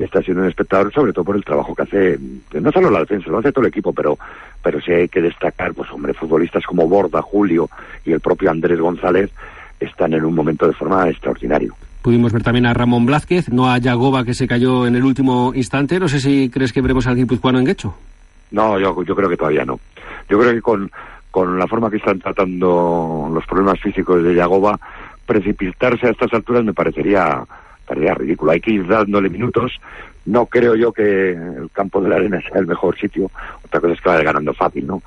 está 0.06 0.22
siendo 0.22 0.44
un 0.44 0.50
espectador 0.50 0.94
sobre 0.94 1.14
todo 1.14 1.26
por 1.26 1.36
el 1.36 1.44
trabajo 1.44 1.76
que 1.76 1.84
hace 1.84 2.20
no 2.60 2.72
solo 2.72 2.90
la 2.90 3.00
defensa 3.00 3.30
lo 3.30 3.40
hace 3.40 3.52
todo 3.52 3.64
el 3.64 3.70
equipo 3.70 3.94
pero 3.94 4.18
pero 4.64 4.80
sí 4.82 4.92
hay 4.92 5.08
que 5.08 5.22
destacar 5.22 5.74
pues 5.74 5.90
hombre 5.92 6.14
futbolistas 6.14 6.66
como 6.66 6.88
Borda 6.88 7.22
Julio 7.22 7.70
y 8.06 8.12
el 8.12 8.20
propio 8.20 8.52
Andrés 8.52 8.80
González 8.80 9.32
están 9.80 10.14
en 10.14 10.26
un 10.26 10.36
momento 10.36 10.68
de 10.68 10.74
forma 10.74 11.10
extraordinario 11.10 11.76
Pudimos 12.02 12.34
ver 12.34 12.42
también 12.42 12.66
a 12.66 12.74
Ramón 12.74 13.06
Blázquez, 13.06 13.50
no 13.50 13.70
a 13.70 13.78
Yagoba 13.78 14.26
que 14.26 14.34
se 14.34 14.48
cayó 14.48 14.88
en 14.88 14.96
el 14.96 15.04
último 15.04 15.54
instante. 15.54 16.00
No 16.00 16.08
sé 16.08 16.20
si 16.20 16.50
crees 16.50 16.74
que 16.74 16.82
veremos 16.82 17.06
al 17.06 17.16
guipuzcoano 17.16 17.60
en 17.60 17.66
Guecho. 17.66 17.94
No, 18.50 18.80
yo, 18.80 19.04
yo 19.04 19.16
creo 19.16 19.30
que 19.30 19.38
todavía 19.38 19.66
no. 19.66 19.80
Yo 20.28 20.40
creo 20.40 20.52
que 20.52 20.62
con, 20.64 20.90
con 21.30 21.60
la 21.60 21.68
forma 21.68 21.92
que 21.92 21.98
están 21.98 22.20
tratando 22.20 23.30
los 23.32 23.46
problemas 23.46 23.80
físicos 23.80 24.24
de 24.24 24.34
Yagoba, 24.34 24.80
precipitarse 25.28 26.08
a 26.08 26.10
estas 26.10 26.34
alturas 26.34 26.64
me 26.64 26.74
parecería 26.74 27.44
estaría 27.92 28.14
ridículo. 28.14 28.52
Hay 28.52 28.62
que 28.62 28.72
ir 28.72 28.88
dándole 28.88 29.30
minutos. 29.30 29.80
No 30.26 30.46
creo 30.46 30.76
yo 30.76 30.92
que 30.94 31.32
el 31.32 31.70
campo 31.74 32.02
de 32.02 32.10
la 32.10 32.16
arena 32.16 32.42
sea 32.42 32.60
el 32.60 32.68
mejor 32.68 32.98
sitio. 32.98 33.30
Otra 33.66 33.80
cosa 33.80 33.94
es 33.94 34.02
que 34.02 34.10
vaya 34.10 34.24
ganando 34.24 34.54
fácil, 34.54 34.88
¿no? 34.88 35.02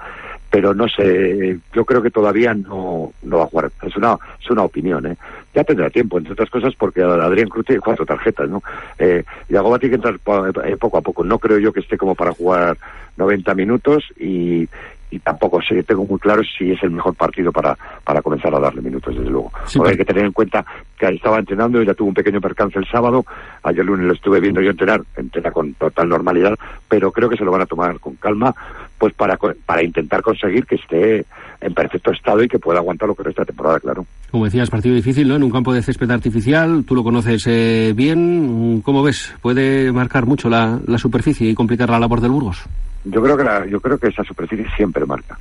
Pero 0.50 0.72
no 0.74 0.88
sé, 0.88 1.58
yo 1.72 1.84
creo 1.84 2.00
que 2.00 2.10
todavía 2.10 2.54
no, 2.54 3.12
no 3.22 3.38
va 3.38 3.44
a 3.44 3.48
jugar. 3.48 3.70
Es 3.82 3.96
una, 3.96 4.16
es 4.40 4.50
una 4.50 4.62
opinión, 4.62 5.06
¿eh? 5.06 5.16
Ya 5.52 5.64
tendrá 5.64 5.90
tiempo, 5.90 6.18
entre 6.18 6.32
otras 6.32 6.50
cosas, 6.50 6.74
porque 6.76 7.02
Adrián 7.02 7.48
Cruz 7.48 7.66
tiene 7.66 7.80
cuatro 7.80 8.06
tarjetas, 8.06 8.48
¿no? 8.48 8.62
Eh, 8.98 9.24
y 9.48 9.56
Agoba 9.56 9.78
tiene 9.78 9.98
que 9.98 10.08
entrar 10.08 10.64
eh, 10.64 10.76
poco 10.76 10.98
a 10.98 11.02
poco. 11.02 11.24
No 11.24 11.38
creo 11.38 11.58
yo 11.58 11.72
que 11.72 11.80
esté 11.80 11.96
como 11.96 12.14
para 12.14 12.32
jugar 12.32 12.76
90 13.16 13.54
minutos 13.54 14.04
y, 14.18 14.68
y 15.14 15.20
tampoco 15.20 15.62
sé, 15.62 15.80
tengo 15.84 16.04
muy 16.04 16.18
claro 16.18 16.42
si 16.42 16.72
es 16.72 16.82
el 16.82 16.90
mejor 16.90 17.14
partido 17.14 17.52
para, 17.52 17.78
para 18.02 18.20
comenzar 18.20 18.52
a 18.52 18.58
darle 18.58 18.82
minutos, 18.82 19.14
desde 19.14 19.30
luego. 19.30 19.52
Porque 19.74 19.92
hay 19.92 19.96
que 19.96 20.04
tener 20.04 20.24
en 20.24 20.32
cuenta 20.32 20.64
que 20.98 21.06
estaba 21.06 21.38
entrenando, 21.38 21.80
ya 21.82 21.94
tuvo 21.94 22.08
un 22.08 22.14
pequeño 22.14 22.40
percance 22.40 22.80
el 22.80 22.86
sábado, 22.86 23.24
ayer 23.62 23.84
lunes 23.84 24.06
lo 24.06 24.12
estuve 24.14 24.40
viendo 24.40 24.60
yo 24.60 24.70
entrenar, 24.70 25.02
entrena 25.16 25.52
con 25.52 25.72
total 25.74 26.08
normalidad, 26.08 26.54
pero 26.88 27.12
creo 27.12 27.28
que 27.28 27.36
se 27.36 27.44
lo 27.44 27.52
van 27.52 27.60
a 27.60 27.66
tomar 27.66 28.00
con 28.00 28.16
calma, 28.16 28.52
pues 28.98 29.14
para, 29.14 29.36
para 29.36 29.84
intentar 29.84 30.20
conseguir 30.20 30.66
que 30.66 30.74
esté 30.74 31.24
en 31.60 31.74
perfecto 31.74 32.10
estado 32.10 32.42
y 32.42 32.48
que 32.48 32.58
pueda 32.58 32.80
aguantar 32.80 33.08
lo 33.08 33.14
que 33.14 33.22
resta 33.22 33.42
de 33.42 33.46
temporada, 33.46 33.78
claro. 33.78 34.04
Como 34.32 34.46
decías, 34.46 34.68
partido 34.68 34.96
difícil, 34.96 35.28
¿no? 35.28 35.36
En 35.36 35.44
un 35.44 35.50
campo 35.50 35.72
de 35.72 35.82
césped 35.82 36.10
artificial, 36.10 36.84
tú 36.84 36.96
lo 36.96 37.04
conoces 37.04 37.46
eh, 37.46 37.92
bien. 37.94 38.82
¿Cómo 38.82 39.04
ves? 39.04 39.32
¿Puede 39.40 39.92
marcar 39.92 40.26
mucho 40.26 40.48
la, 40.48 40.80
la 40.88 40.98
superficie 40.98 41.48
y 41.48 41.54
complicar 41.54 41.88
la 41.88 42.00
labor 42.00 42.20
del 42.20 42.32
Burgos? 42.32 42.64
Yo 43.04 43.22
creo 43.22 43.36
que 43.36 43.44
la- 43.44 43.66
yo 43.66 43.80
creo 43.80 43.98
que 43.98 44.08
esa 44.08 44.24
superficie 44.24 44.66
siempre 44.76 45.04
marca. 45.04 45.38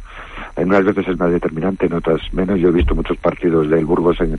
En 0.55 0.67
unas 0.67 0.83
veces 0.83 1.07
es 1.07 1.17
más 1.17 1.31
determinante, 1.31 1.85
en 1.85 1.93
otras 1.93 2.21
menos. 2.33 2.59
Yo 2.59 2.69
he 2.69 2.71
visto 2.73 2.93
muchos 2.93 3.17
partidos 3.17 3.69
del 3.69 3.85
Burgos 3.85 4.19
en, 4.21 4.37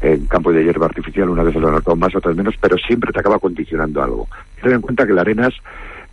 en 0.00 0.26
campo 0.26 0.52
de 0.52 0.62
hierba 0.64 0.86
artificial, 0.86 1.28
una 1.30 1.42
vez 1.42 1.54
lo 1.56 1.66
han 1.68 1.74
notado 1.74 1.96
más, 1.96 2.14
otras 2.14 2.36
menos, 2.36 2.54
pero 2.60 2.76
siempre 2.78 3.12
te 3.12 3.20
acaba 3.20 3.38
condicionando 3.38 4.02
algo. 4.02 4.28
Ten 4.62 4.72
en 4.72 4.80
cuenta 4.80 5.06
que 5.06 5.12
la 5.12 5.22
Arenas, 5.22 5.52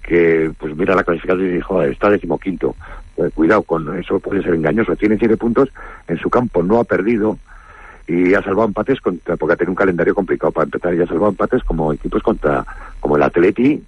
que 0.02 0.52
pues 0.58 0.76
mira 0.76 0.96
la 0.96 1.04
clasificación 1.04 1.46
y 1.48 1.52
dijo, 1.54 1.76
"Joder, 1.76 1.92
está 1.92 2.10
decimoquinto. 2.10 2.76
Eh, 3.18 3.30
cuidado 3.34 3.62
con 3.64 3.98
eso, 3.98 4.20
puede 4.20 4.42
ser 4.42 4.54
engañoso. 4.56 4.96
Tiene 4.96 5.18
siete 5.18 5.38
puntos, 5.38 5.70
en 6.08 6.18
su 6.18 6.30
campo 6.30 6.64
no 6.64 6.80
ha 6.80 6.84
perdido 6.84 7.38
y 8.08 8.34
ha 8.34 8.42
salvado 8.42 8.68
empates 8.68 9.00
contra, 9.02 9.36
porque 9.38 9.54
ha 9.54 9.58
tenido 9.58 9.72
un 9.72 9.76
calendario 9.76 10.16
complicado 10.16 10.52
para 10.52 10.66
empezar 10.66 10.94
y 10.96 11.02
ha 11.02 11.08
salvado 11.08 11.30
empates 11.32 11.64
como 11.64 11.92
equipos 11.94 12.24
contra 12.24 12.66
como 13.00 13.16
el 13.18 13.24
Atleti 13.24 13.84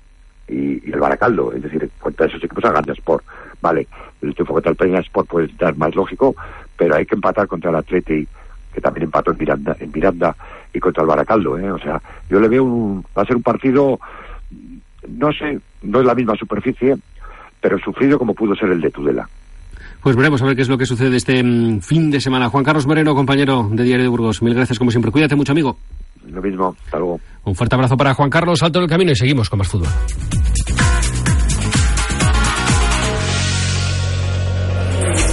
y, 0.50 0.88
y 0.88 0.92
el 0.92 1.00
Baracaldo, 1.00 1.54
es 1.54 1.62
decir, 1.62 1.90
contra 2.00 2.26
esos 2.26 2.44
equipos 2.44 2.66
a 2.66 2.80
Sport. 2.92 3.24
Vale, 3.62 3.88
el 4.22 4.34
triunfo 4.34 4.54
contra 4.54 4.72
el 4.72 4.78
Peña 4.78 5.00
Sport 5.00 5.28
puede 5.28 5.46
estar 5.48 5.76
más 5.78 5.94
lógico, 5.96 6.36
pero 6.78 6.96
hay 6.96 7.06
que 7.06 7.16
empatar 7.16 7.48
contra 7.48 7.70
el 7.70 7.76
Atleti, 7.78 8.28
que 8.74 8.82
también 8.82 9.06
empató 9.06 9.32
en 9.32 9.38
Miranda, 9.38 9.76
en 9.80 9.92
Miranda 9.92 10.36
y 10.74 10.80
contra 10.80 11.04
el 11.04 11.10
Baracaldo, 11.10 11.58
¿eh? 11.58 11.72
O 11.72 11.80
sea, 11.80 12.02
yo 12.30 12.40
le 12.40 12.48
veo 12.48 12.64
un, 12.64 13.04
va 13.18 13.24
a 13.24 13.26
ser 13.26 13.36
un 13.36 13.44
partido, 13.44 14.00
no 15.08 15.32
sé, 15.34 15.60
no 15.84 16.00
es 16.00 16.06
la 16.06 16.16
misma 16.16 16.36
superficie, 16.36 16.96
pero 17.62 17.78
sufrido 17.80 18.18
como 18.18 18.34
pudo 18.34 18.56
ser 18.56 18.70
el 18.70 18.82
de 18.82 18.92
Tudela. 18.92 19.28
Pues 20.02 20.16
veremos 20.16 20.42
a 20.42 20.46
ver 20.46 20.56
qué 20.56 20.62
es 20.62 20.70
lo 20.70 20.78
que 20.78 20.86
sucede 20.86 21.18
este 21.18 21.44
mm, 21.44 21.82
fin 21.82 22.10
de 22.10 22.22
semana. 22.22 22.50
Juan 22.50 22.64
Carlos 22.64 22.88
Moreno, 22.88 23.14
compañero 23.14 23.68
de 23.70 23.84
Diario 23.84 24.04
de 24.04 24.10
Burgos, 24.10 24.42
mil 24.42 24.54
gracias 24.54 24.80
como 24.80 24.92
siempre. 24.92 25.12
Cuídate 25.12 25.36
mucho, 25.36 25.52
amigo. 25.52 25.78
Lo 26.32 26.42
mismo, 26.42 26.76
hasta 26.86 27.00
luego. 27.00 27.20
Un 27.44 27.56
fuerte 27.56 27.76
abrazo 27.76 27.98
para 27.98 28.14
Juan 28.14 28.30
Carlos, 28.30 28.62
alto 28.62 28.80
en 28.80 28.84
el 28.84 28.90
camino 28.90 29.12
y 29.12 29.16
seguimos 29.16 29.50
con 29.50 29.60
más 29.60 29.68
fútbol. 29.68 29.90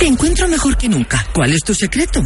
Encuentro 0.06 0.46
mejor 0.46 0.76
que 0.78 0.88
nunca. 0.88 1.26
¿Cuál 1.34 1.52
es 1.52 1.62
tu 1.64 1.74
secreto? 1.74 2.22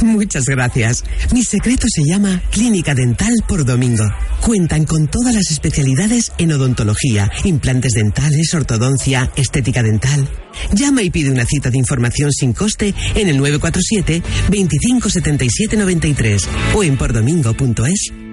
Muchas 0.00 0.46
gracias. 0.46 1.04
Mi 1.34 1.42
secreto 1.42 1.86
se 1.86 2.04
llama 2.04 2.40
Clínica 2.50 2.94
Dental 2.94 3.34
por 3.46 3.66
Domingo. 3.66 4.04
Cuentan 4.40 4.86
con 4.86 5.08
todas 5.08 5.34
las 5.34 5.50
especialidades 5.50 6.32
en 6.38 6.52
odontología, 6.52 7.30
implantes 7.44 7.92
dentales, 7.92 8.54
ortodoncia, 8.54 9.30
estética 9.36 9.82
dental. 9.82 10.26
Llama 10.72 11.02
y 11.02 11.10
pide 11.10 11.30
una 11.30 11.44
cita 11.44 11.68
de 11.68 11.76
información 11.76 12.32
sin 12.32 12.54
coste 12.54 12.94
en 13.14 13.28
el 13.28 13.36
947 13.36 14.22
25 14.48 15.10
77 15.10 15.76
93 15.76 16.48
o 16.74 16.82
en 16.82 16.96
pordomingo.es. 16.96 18.31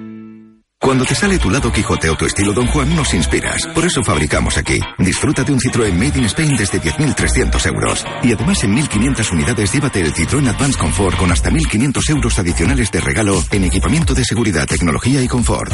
Cuando 0.81 1.03
te 1.03 1.13
sale 1.13 1.37
tu 1.37 1.49
lado 1.49 1.71
Quijote 1.71 2.09
o 2.09 2.15
tu 2.15 2.25
estilo 2.25 2.53
Don 2.53 2.65
Juan, 2.67 2.95
nos 2.95 3.13
inspiras. 3.13 3.67
Por 3.75 3.85
eso 3.85 4.01
fabricamos 4.01 4.57
aquí. 4.57 4.79
Disfruta 4.97 5.43
de 5.43 5.51
un 5.51 5.59
Citroën 5.59 5.93
Made 5.93 6.17
in 6.17 6.25
Spain 6.25 6.55
desde 6.57 6.81
10.300 6.81 7.67
euros. 7.67 8.05
Y 8.23 8.31
además 8.31 8.63
en 8.63 8.75
1.500 8.75 9.33
unidades 9.33 9.73
llévate 9.73 10.01
el 10.01 10.13
Citroën 10.13 10.47
Advance 10.47 10.79
Comfort 10.79 11.17
con 11.17 11.31
hasta 11.31 11.51
1.500 11.51 12.09
euros 12.09 12.39
adicionales 12.39 12.89
de 12.91 13.01
regalo 13.01 13.43
en 13.51 13.65
equipamiento 13.65 14.13
de 14.13 14.23
seguridad, 14.23 14.65
tecnología 14.65 15.21
y 15.21 15.27
confort. 15.27 15.73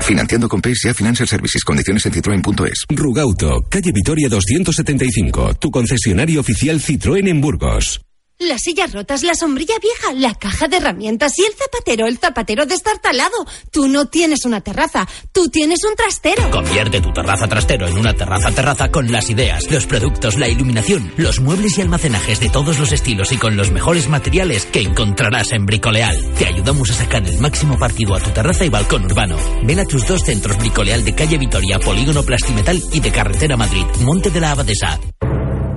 Financiando 0.00 0.48
con 0.48 0.60
PSA 0.60 0.94
Financial 0.94 1.28
Services. 1.28 1.62
Condiciones 1.62 2.06
en 2.06 2.12
citroen.es. 2.12 2.86
Rugauto, 2.88 3.60
calle 3.68 3.92
Vitoria 3.92 4.28
275, 4.28 5.54
tu 5.54 5.70
concesionario 5.70 6.40
oficial 6.40 6.80
Citroën 6.80 7.28
en 7.28 7.40
Burgos. 7.40 8.00
Las 8.40 8.62
sillas 8.62 8.94
rotas, 8.94 9.22
la 9.22 9.34
sombrilla 9.34 9.74
vieja, 9.82 10.14
la 10.14 10.34
caja 10.34 10.66
de 10.66 10.78
herramientas 10.78 11.38
y 11.38 11.44
el 11.44 11.52
zapatero, 11.52 12.06
el 12.06 12.16
zapatero 12.16 12.64
destartalado. 12.64 13.46
Tú 13.70 13.86
no 13.86 14.06
tienes 14.06 14.46
una 14.46 14.62
terraza, 14.62 15.06
tú 15.30 15.50
tienes 15.50 15.84
un 15.84 15.94
trastero. 15.94 16.50
Convierte 16.50 17.02
tu 17.02 17.12
terraza 17.12 17.46
trastero 17.46 17.86
en 17.86 17.98
una 17.98 18.14
terraza 18.14 18.50
terraza 18.50 18.90
con 18.90 19.12
las 19.12 19.28
ideas, 19.28 19.70
los 19.70 19.84
productos, 19.84 20.38
la 20.38 20.48
iluminación, 20.48 21.12
los 21.18 21.38
muebles 21.38 21.76
y 21.76 21.82
almacenajes 21.82 22.40
de 22.40 22.48
todos 22.48 22.78
los 22.78 22.92
estilos 22.92 23.30
y 23.30 23.36
con 23.36 23.58
los 23.58 23.72
mejores 23.72 24.08
materiales 24.08 24.64
que 24.64 24.80
encontrarás 24.80 25.52
en 25.52 25.66
Bricoleal. 25.66 26.16
Te 26.38 26.46
ayudamos 26.46 26.90
a 26.92 26.94
sacar 26.94 27.22
el 27.26 27.38
máximo 27.40 27.78
partido 27.78 28.14
a 28.14 28.20
tu 28.20 28.30
terraza 28.30 28.64
y 28.64 28.70
balcón 28.70 29.04
urbano. 29.04 29.36
Ven 29.64 29.80
a 29.80 29.84
tus 29.84 30.06
dos 30.06 30.22
centros 30.24 30.56
Bricoleal 30.56 31.04
de 31.04 31.14
calle 31.14 31.36
Vitoria, 31.36 31.78
Polígono 31.78 32.22
Plastimetal 32.22 32.82
y 32.90 33.00
de 33.00 33.12
Carretera 33.12 33.58
Madrid, 33.58 33.84
Monte 34.00 34.30
de 34.30 34.40
la 34.40 34.52
Abadesa. 34.52 34.98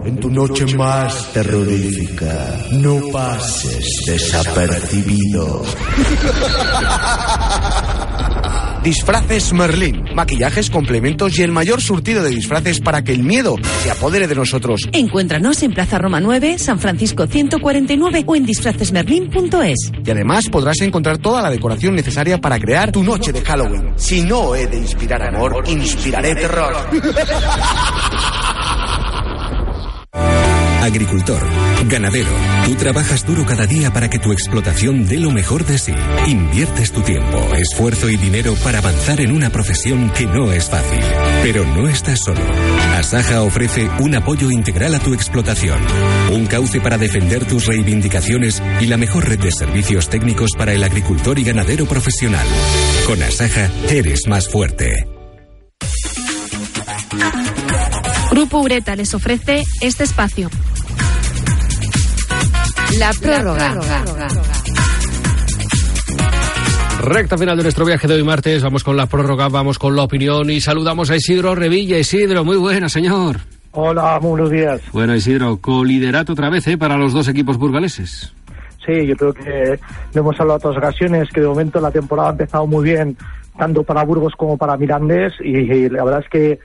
En 0.05 0.17
tu 0.17 0.29
noche 0.29 0.65
más 0.75 1.31
terrorífica, 1.31 2.60
no 2.72 3.00
pases 3.12 4.03
desapercibido. 4.05 5.63
Disfraces 8.83 9.53
Merlín. 9.53 10.03
Maquillajes, 10.13 10.69
complementos 10.69 11.39
y 11.39 11.43
el 11.43 11.53
mayor 11.53 11.81
surtido 11.81 12.22
de 12.22 12.31
disfraces 12.31 12.81
para 12.81 13.01
que 13.01 13.13
el 13.13 13.24
miedo 13.24 13.55
se 13.81 13.91
apodere 13.91 14.27
de 14.27 14.36
nosotros. 14.36 14.81
Encuéntranos 14.91 15.63
en 15.63 15.72
Plaza 15.72 16.00
Roma 16.00 16.19
9, 16.19 16.60
San 16.60 16.79
Francisco 16.79 17.25
149 17.25 18.25
o 18.27 18.36
en 18.36 18.45
disfracesmerlin.es. 18.45 19.91
Y 20.05 20.12
además 20.12 20.50
podrás 20.50 20.81
encontrar 20.81 21.17
toda 21.17 21.41
la 21.41 21.50
decoración 21.50 21.95
necesaria 21.95 22.41
para 22.41 22.60
crear 22.60 22.91
tu 22.91 23.03
noche 23.03 23.31
de 23.31 23.41
Halloween. 23.41 23.93
Si 23.95 24.22
no 24.22 24.53
he 24.53 24.67
de 24.67 24.79
inspirar 24.79 25.24
amor, 25.33 25.63
inspiraré 25.65 26.36
terror. 26.36 26.75
Agricultor, 30.94 31.42
ganadero, 31.90 32.30
tú 32.66 32.76
trabajas 32.76 33.26
duro 33.26 33.48
cada 33.48 33.66
día 33.66 33.92
para 33.92 34.12
que 34.12 34.20
tu 34.20 34.32
explotación 34.32 35.08
dé 35.08 35.18
lo 35.18 35.32
mejor 35.32 35.66
de 35.66 35.80
sí. 35.80 35.92
Inviertes 36.28 36.92
tu 36.92 37.02
tiempo, 37.02 37.40
esfuerzo 37.56 38.12
y 38.12 38.18
dinero 38.18 38.54
para 38.64 38.78
avanzar 38.78 39.20
en 39.20 39.32
una 39.32 39.50
profesión 39.50 40.12
que 40.12 40.28
no 40.28 40.52
es 40.52 40.70
fácil. 40.70 41.00
Pero 41.42 41.66
no 41.66 41.88
estás 41.88 42.20
solo. 42.20 42.42
Asaja 42.96 43.42
ofrece 43.42 43.90
un 44.02 44.14
apoyo 44.14 44.52
integral 44.52 44.94
a 44.94 45.00
tu 45.00 45.16
explotación, 45.16 45.80
un 46.32 46.46
cauce 46.46 46.80
para 46.80 47.00
defender 47.00 47.44
tus 47.46 47.66
reivindicaciones 47.66 48.62
y 48.80 48.86
la 48.86 48.98
mejor 48.98 49.28
red 49.28 49.40
de 49.40 49.52
servicios 49.52 50.10
técnicos 50.10 50.52
para 50.56 50.74
el 50.74 50.84
agricultor 50.84 51.40
y 51.40 51.44
ganadero 51.44 51.88
profesional. 51.88 52.46
Con 53.08 53.24
Asaja 53.24 53.68
eres 53.90 54.28
más 54.28 54.48
fuerte. 54.48 55.08
Grupo 58.30 58.60
Ureta 58.60 58.96
les 58.96 59.14
ofrece 59.14 59.64
este 59.82 60.04
espacio. 60.04 60.50
La 63.00 63.12
prórroga. 63.22 63.76
Recta 67.02 67.38
final 67.38 67.58
de 67.58 67.64
nuestro 67.64 67.86
viaje 67.86 68.08
de 68.08 68.16
hoy 68.16 68.24
martes. 68.24 68.64
Vamos 68.64 68.84
con 68.84 68.96
la 68.96 69.08
prórroga, 69.08 69.50
vamos 69.50 69.80
con 69.80 69.96
la 69.96 70.04
opinión 70.04 70.50
y 70.50 70.62
saludamos 70.62 71.10
a 71.10 71.16
Isidro 71.16 71.56
Revilla. 71.56 71.98
Isidro, 71.98 72.44
muy 72.44 72.58
buena, 72.58 72.90
señor. 72.90 73.38
Hola, 73.72 74.20
muy 74.22 74.32
buenos 74.32 74.52
días. 74.52 74.82
Bueno, 74.92 75.16
Isidro, 75.16 75.58
coliderato 75.58 76.34
otra 76.34 76.50
vez 76.50 76.68
¿eh? 76.68 76.78
para 76.78 76.98
los 76.98 77.14
dos 77.14 77.28
equipos 77.28 77.58
burgaleses. 77.58 78.34
Sí, 78.86 79.08
yo 79.08 79.16
creo 79.16 79.34
que 79.34 79.80
lo 80.14 80.22
hemos 80.22 80.40
hablado 80.40 80.60
en 80.60 80.68
otras 80.68 80.78
ocasiones, 80.78 81.30
que 81.30 81.42
de 81.42 81.48
momento 81.48 81.80
la 81.80 81.92
temporada 81.92 82.30
ha 82.30 82.32
empezado 82.34 82.68
muy 82.68 82.84
bien, 82.84 83.18
tanto 83.58 83.84
para 83.84 84.04
Burgos 84.04 84.34
como 84.38 84.58
para 84.58 84.78
Mirandés, 84.78 85.34
y, 85.42 85.58
y 85.58 85.90
la 85.90 86.04
verdad 86.04 86.22
es 86.24 86.30
que, 86.30 86.60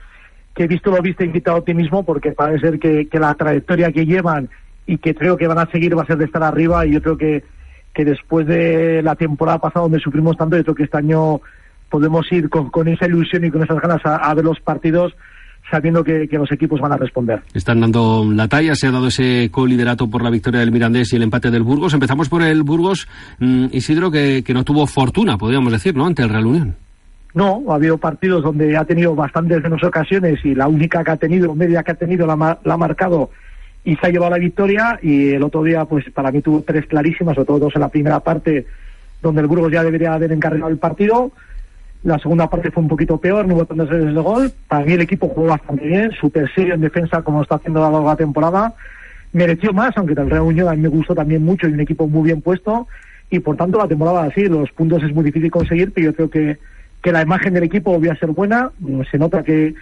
que 0.53 0.63
he 0.63 0.67
visto 0.67 0.91
lo 0.91 1.01
visto 1.01 1.23
invitado 1.23 1.57
a 1.57 1.59
optimismo, 1.61 2.03
porque 2.03 2.33
parece 2.33 2.67
ser 2.67 2.79
que, 2.79 3.07
que 3.07 3.19
la 3.19 3.33
trayectoria 3.35 3.91
que 3.91 4.05
llevan 4.05 4.49
y 4.89 4.97
que 4.97 5.13
creo 5.13 5.37
que 5.37 5.47
van 5.47 5.59
a 5.59 5.69
seguir 5.69 5.95
va 5.95 6.01
a 6.01 6.07
ser 6.07 6.17
de 6.17 6.25
estar 6.25 6.41
arriba, 6.41 6.83
y 6.83 6.93
yo 6.93 7.01
creo 7.01 7.15
que, 7.15 7.43
que 7.93 8.03
después 8.03 8.47
de 8.47 9.03
la 9.03 9.15
temporada 9.15 9.59
pasada 9.59 9.83
donde 9.83 9.99
sufrimos 9.99 10.35
tanto, 10.35 10.57
yo 10.57 10.63
creo 10.63 10.75
que 10.75 10.83
este 10.83 10.97
año 10.97 11.41
podemos 11.91 12.25
ir 12.31 12.49
con, 12.49 12.71
con 12.71 12.87
esa 12.87 13.05
ilusión 13.05 13.45
y 13.45 13.51
con 13.51 13.61
esas 13.61 13.79
ganas 13.79 14.03
a, 14.03 14.15
a 14.15 14.33
ver 14.33 14.45
los 14.45 14.59
partidos 14.61 15.13
sabiendo 15.69 16.03
que, 16.03 16.27
que, 16.27 16.39
los 16.39 16.51
equipos 16.51 16.81
van 16.81 16.93
a 16.93 16.97
responder. 16.97 17.43
Están 17.53 17.81
dando 17.81 18.25
la 18.33 18.47
talla, 18.47 18.73
se 18.73 18.87
ha 18.87 18.91
dado 18.91 19.09
ese 19.09 19.49
coliderato 19.51 20.09
por 20.09 20.23
la 20.23 20.31
victoria 20.31 20.61
del 20.61 20.71
Mirandés 20.71 21.13
y 21.13 21.17
el 21.17 21.21
empate 21.21 21.51
del 21.51 21.61
Burgos. 21.61 21.93
Empezamos 21.93 22.27
por 22.27 22.41
el 22.41 22.63
Burgos, 22.63 23.07
mm, 23.37 23.65
Isidro, 23.71 24.09
que, 24.09 24.43
que, 24.43 24.55
no 24.55 24.63
tuvo 24.63 24.87
fortuna, 24.87 25.37
podríamos 25.37 25.71
decir, 25.71 25.95
¿no?, 25.95 26.07
ante 26.07 26.23
el 26.23 26.29
Real 26.29 26.47
Unión. 26.47 26.75
No, 27.35 27.61
ha 27.69 27.75
habido 27.75 27.99
partidos 27.99 28.41
donde 28.41 28.75
ha 28.75 28.85
tenido 28.85 29.13
bastantes 29.13 29.61
menos 29.61 29.83
ocasiones 29.83 30.43
y 30.43 30.55
la 30.55 30.67
única 30.67 31.03
que 31.03 31.11
ha 31.11 31.17
tenido, 31.17 31.53
media 31.53 31.83
que 31.83 31.91
ha 31.91 31.95
tenido, 31.95 32.25
la, 32.25 32.57
la 32.63 32.73
ha 32.73 32.77
marcado 32.77 33.29
y 33.83 33.95
se 33.95 34.07
ha 34.07 34.09
llevado 34.09 34.31
la 34.31 34.37
victoria 34.37 34.99
y 35.01 35.29
el 35.31 35.43
otro 35.43 35.63
día, 35.63 35.85
pues 35.85 36.05
para 36.11 36.31
mí 36.31 36.41
tuvo 36.41 36.61
tres 36.61 36.85
clarísimas, 36.85 37.35
sobre 37.35 37.47
todo 37.47 37.59
dos 37.59 37.75
en 37.75 37.81
la 37.81 37.89
primera 37.89 38.19
parte, 38.19 38.65
donde 39.21 39.41
el 39.41 39.47
Burgos 39.47 39.71
ya 39.71 39.83
debería 39.83 40.13
haber 40.13 40.31
encargado 40.31 40.69
el 40.69 40.77
partido 40.77 41.31
la 42.03 42.17
segunda 42.19 42.49
parte 42.49 42.71
fue 42.71 42.83
un 42.83 42.89
poquito 42.89 43.17
peor, 43.17 43.45
no 43.45 43.55
hubo 43.55 43.65
veces 43.65 44.13
de 44.13 44.21
gol. 44.21 44.51
Para 44.67 44.85
mí 44.85 44.93
el 44.93 45.01
equipo 45.01 45.27
jugó 45.27 45.47
bastante 45.47 45.85
bien, 45.85 46.11
súper 46.11 46.49
serio 46.53 46.73
en 46.73 46.81
defensa 46.81 47.21
como 47.21 47.41
está 47.41 47.55
haciendo 47.55 47.83
a 47.83 47.91
lo 47.91 48.15
temporada. 48.15 48.73
Mereció 49.33 49.73
más, 49.73 49.91
aunque 49.97 50.13
el 50.13 50.29
Real 50.29 50.43
Unión 50.43 50.69
a 50.69 50.75
mí 50.75 50.81
me 50.81 50.87
gustó 50.87 51.13
también 51.13 51.43
mucho 51.43 51.67
y 51.67 51.73
un 51.73 51.79
equipo 51.81 52.07
muy 52.07 52.23
bien 52.23 52.41
puesto. 52.41 52.87
Y 53.29 53.39
por 53.39 53.57
tanto 53.57 53.77
la 53.77 53.87
temporada 53.87 54.23
así, 54.23 54.45
los 54.45 54.71
puntos 54.71 55.03
es 55.03 55.13
muy 55.13 55.25
difícil 55.25 55.51
conseguir, 55.51 55.91
pero 55.91 56.05
yo 56.05 56.15
creo 56.15 56.29
que, 56.29 56.57
que 57.03 57.11
la 57.11 57.21
imagen 57.21 57.53
del 57.53 57.63
equipo 57.63 57.99
voy 57.99 58.09
a 58.09 58.15
ser 58.15 58.29
buena. 58.29 58.71
Se 59.11 59.17
nota 59.17 59.43
que, 59.43 59.75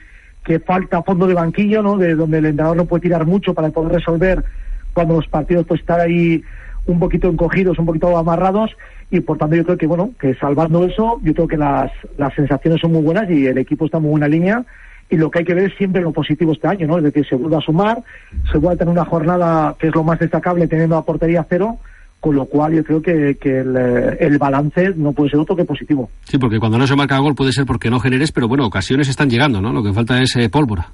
que 0.47 0.61
falta 0.61 1.03
fondo 1.03 1.27
de 1.27 1.33
banquillo, 1.33 1.83
¿no? 1.83 1.97
De 1.97 2.15
donde 2.15 2.37
el 2.37 2.45
entrenador 2.45 2.77
no 2.77 2.85
puede 2.85 3.01
tirar 3.01 3.25
mucho 3.25 3.53
para 3.53 3.69
poder 3.69 3.95
resolver 3.95 4.45
cuando 4.93 5.15
los 5.15 5.27
partidos 5.27 5.65
pues 5.67 5.81
estar 5.81 5.99
ahí 5.99 6.41
un 6.85 6.99
poquito 6.99 7.27
encogidos, 7.27 7.77
un 7.77 7.85
poquito 7.85 8.17
amarrados. 8.17 8.71
Y 9.11 9.19
por 9.19 9.37
tanto 9.37 9.57
yo 9.57 9.65
creo 9.65 9.77
que 9.77 9.87
bueno 9.87 10.11
que 10.17 10.35
salvando 10.35 10.85
eso 10.85 11.19
yo 11.21 11.33
creo 11.33 11.49
que 11.49 11.57
las, 11.57 11.91
las 12.17 12.33
sensaciones 12.33 12.79
son 12.79 12.93
muy 12.93 13.01
buenas 13.01 13.29
y 13.29 13.45
el 13.45 13.57
equipo 13.57 13.85
está 13.85 13.97
en 13.97 14.03
muy 14.03 14.11
buena 14.11 14.29
línea. 14.29 14.63
Y 15.09 15.17
lo 15.17 15.29
que 15.29 15.39
hay 15.39 15.45
que 15.45 15.53
ver 15.53 15.65
es 15.65 15.77
siempre 15.77 16.01
lo 16.01 16.13
positivo 16.13 16.53
este 16.53 16.69
año 16.69 16.87
no 16.87 16.97
es 16.97 17.03
decir 17.03 17.27
se 17.27 17.35
vuelve 17.35 17.57
a 17.57 17.61
sumar 17.61 18.01
se 18.49 18.57
vuelve 18.57 18.75
a 18.75 18.77
tener 18.77 18.93
una 18.93 19.05
jornada 19.05 19.75
que 19.77 19.87
es 19.87 19.95
lo 19.95 20.03
más 20.03 20.19
destacable 20.19 20.67
teniendo 20.67 20.95
la 20.95 21.01
portería 21.01 21.45
cero 21.49 21.77
con 22.19 22.35
lo 22.35 22.45
cual 22.45 22.73
yo 22.73 22.83
creo 22.83 23.01
que, 23.01 23.37
que 23.39 23.59
el, 23.59 23.75
el, 24.19 24.37
balance 24.37 24.93
no 24.95 25.11
puede 25.13 25.29
ser 25.29 25.39
otro 25.39 25.55
que 25.55 25.65
positivo. 25.65 26.09
Sí, 26.23 26.37
porque 26.37 26.59
cuando 26.59 26.77
no 26.77 26.87
se 26.87 26.95
marca 26.95 27.17
gol 27.19 27.35
puede 27.35 27.51
ser 27.51 27.65
porque 27.65 27.89
no 27.89 27.99
generes, 27.99 28.31
pero 28.31 28.47
bueno, 28.47 28.65
ocasiones 28.65 29.07
están 29.07 29.29
llegando, 29.29 29.61
¿no? 29.61 29.71
Lo 29.71 29.83
que 29.83 29.93
falta 29.93 30.21
es 30.21 30.35
eh, 30.35 30.49
pólvora. 30.49 30.89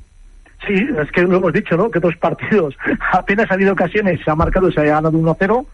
Sí, 0.68 0.74
es 0.74 1.12
que 1.12 1.24
lo 1.24 1.38
hemos 1.38 1.54
dicho, 1.54 1.76
¿no? 1.76 1.90
Que 1.90 2.00
dos 2.00 2.16
partidos 2.18 2.76
apenas 3.12 3.50
ha 3.50 3.54
habido 3.54 3.74
ocasiones, 3.74 4.20
se 4.24 4.32
ha 4.32 4.36
marcado 4.36 4.70
y 4.70 4.74
se 4.74 4.82
ha 4.82 4.84
ganado 4.84 5.18
1-0, 5.18 5.66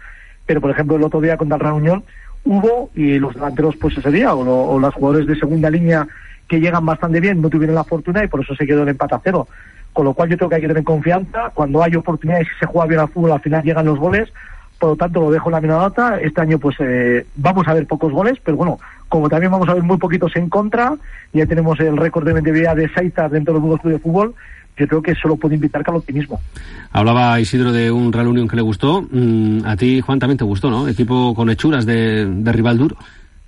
pero 0.45 0.61
por 0.61 0.71
ejemplo 0.71 0.95
el 0.95 1.03
otro 1.03 1.21
día 1.21 1.37
contra 1.37 1.57
el 1.57 1.63
Reunión 1.63 2.03
hubo 2.45 2.89
y 2.95 3.19
los 3.19 3.33
delanteros 3.33 3.75
pues 3.75 3.97
ese 3.97 4.11
día 4.11 4.33
o, 4.33 4.43
lo, 4.43 4.55
o 4.61 4.79
los 4.79 4.93
jugadores 4.93 5.27
de 5.27 5.35
segunda 5.35 5.69
línea 5.69 6.07
que 6.47 6.59
llegan 6.59 6.85
bastante 6.85 7.19
bien 7.19 7.41
no 7.41 7.49
tuvieron 7.49 7.75
la 7.75 7.83
fortuna 7.83 8.23
y 8.23 8.27
por 8.27 8.41
eso 8.41 8.55
se 8.55 8.65
quedó 8.65 8.83
el 8.83 8.89
empate 8.89 9.15
a 9.15 9.21
cero. 9.23 9.47
Con 9.93 10.05
lo 10.05 10.13
cual 10.13 10.29
yo 10.29 10.37
creo 10.37 10.49
que 10.49 10.55
hay 10.55 10.61
que 10.61 10.67
tener 10.67 10.83
confianza. 10.83 11.51
Cuando 11.53 11.83
hay 11.83 11.95
oportunidades 11.95 12.47
y 12.47 12.59
se 12.59 12.65
juega 12.65 12.87
bien 12.87 12.99
al 13.01 13.09
fútbol, 13.09 13.31
al 13.31 13.41
final 13.41 13.63
llegan 13.63 13.85
los 13.85 13.99
goles. 13.99 14.31
Por 14.79 14.91
lo 14.91 14.95
tanto, 14.95 15.19
lo 15.19 15.31
dejo 15.31 15.49
en 15.49 15.53
la 15.53 15.61
misma 15.61 15.77
nota. 15.79 16.19
Este 16.19 16.41
año 16.41 16.57
pues 16.57 16.77
eh, 16.79 17.25
vamos 17.35 17.67
a 17.67 17.73
ver 17.73 17.85
pocos 17.85 18.11
goles, 18.13 18.37
pero 18.43 18.57
bueno, 18.57 18.79
como 19.09 19.27
también 19.27 19.51
vamos 19.51 19.67
a 19.67 19.73
ver 19.73 19.83
muy 19.83 19.97
poquitos 19.97 20.35
en 20.35 20.49
contra, 20.49 20.95
ya 21.33 21.45
tenemos 21.45 21.79
el 21.79 21.97
récord 21.97 22.25
de 22.25 22.31
efectividad 22.31 22.75
de 22.75 22.89
Saita 22.89 23.27
dentro 23.27 23.53
del 23.53 23.63
mundo 23.63 23.79
de 23.83 23.99
fútbol, 23.99 24.35
yo 24.77 24.87
creo 24.87 25.01
que 25.01 25.15
solo 25.15 25.35
puede 25.35 25.55
invitar 25.55 25.83
al 25.85 25.95
optimismo. 25.95 26.39
Hablaba 26.91 27.39
Isidro 27.39 27.73
de 27.73 27.91
un 27.91 28.13
Real 28.13 28.27
Unión 28.27 28.47
que 28.47 28.55
le 28.55 28.61
gustó. 28.61 29.01
Mm, 29.11 29.65
a 29.65 29.75
ti, 29.75 29.99
Juan, 29.99 30.19
también 30.19 30.37
te 30.37 30.45
gustó, 30.45 30.69
¿no? 30.69 30.87
Equipo 30.87 31.35
con 31.35 31.49
hechuras 31.49 31.85
de, 31.85 32.25
de 32.25 32.51
rival 32.53 32.77
duro. 32.77 32.95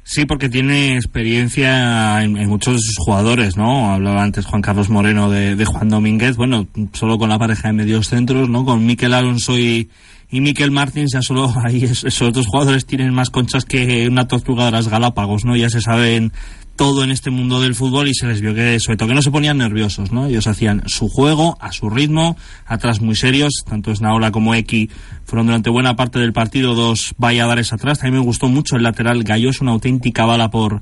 Sí, 0.03 0.25
porque 0.25 0.49
tiene 0.49 0.95
experiencia 0.95 2.21
en, 2.23 2.35
en, 2.35 2.49
muchos 2.49 2.81
jugadores, 2.97 3.55
¿no? 3.55 3.93
Hablaba 3.93 4.23
antes 4.23 4.45
Juan 4.45 4.61
Carlos 4.61 4.89
Moreno 4.89 5.29
de, 5.29 5.55
de, 5.55 5.63
Juan 5.63 5.89
Domínguez, 5.89 6.35
bueno, 6.35 6.67
solo 6.91 7.17
con 7.17 7.29
la 7.29 7.39
pareja 7.39 7.69
de 7.69 7.75
medios 7.75 8.07
centros, 8.07 8.49
¿no? 8.49 8.65
Con 8.65 8.85
Miquel 8.85 9.13
Alonso 9.13 9.57
y, 9.57 9.89
y 10.31 10.41
Miquel 10.41 10.71
Martins, 10.71 11.11
ya 11.13 11.21
solo 11.21 11.53
ahí 11.65 11.83
esos 11.83 12.21
otros 12.21 12.47
jugadores 12.47 12.85
tienen 12.85 13.13
más 13.13 13.29
conchas 13.29 13.65
que 13.65 14.07
una 14.07 14.27
tortuga 14.27 14.65
de 14.65 14.71
las 14.71 14.87
Galápagos, 14.87 15.45
¿no? 15.45 15.55
Ya 15.55 15.69
se 15.69 15.81
saben 15.81 16.31
todo 16.77 17.03
en 17.03 17.11
este 17.11 17.29
mundo 17.29 17.61
del 17.61 17.75
fútbol 17.75 18.07
y 18.07 18.13
se 18.15 18.25
les 18.25 18.41
vio 18.41 18.55
que 18.55 18.79
sobre 18.79 18.97
todo 18.97 19.09
que 19.09 19.13
no 19.13 19.21
se 19.21 19.29
ponían 19.29 19.57
nerviosos, 19.57 20.11
¿no? 20.11 20.25
Ellos 20.25 20.47
hacían 20.47 20.83
su 20.87 21.09
juego 21.09 21.57
a 21.59 21.71
su 21.71 21.89
ritmo, 21.89 22.37
atrás 22.65 23.01
muy 23.01 23.15
serios, 23.15 23.53
tanto 23.69 23.93
Snaola 23.93 24.31
como 24.31 24.55
Eki 24.55 24.89
fueron 25.25 25.47
durante 25.47 25.69
buena 25.69 25.95
parte 25.95 26.17
del 26.17 26.33
partido 26.33 26.73
dos 26.73 27.13
valladares 27.17 27.71
atrás. 27.73 27.99
También 27.99 28.21
me 28.21 28.25
gustó 28.25 28.47
mucho 28.47 28.77
el 28.77 28.83
lateral 28.83 29.23
Gallo, 29.23 29.49
es 29.49 29.61
una 29.61 29.71
auténtica 29.71 30.25
bala 30.25 30.49
por 30.49 30.81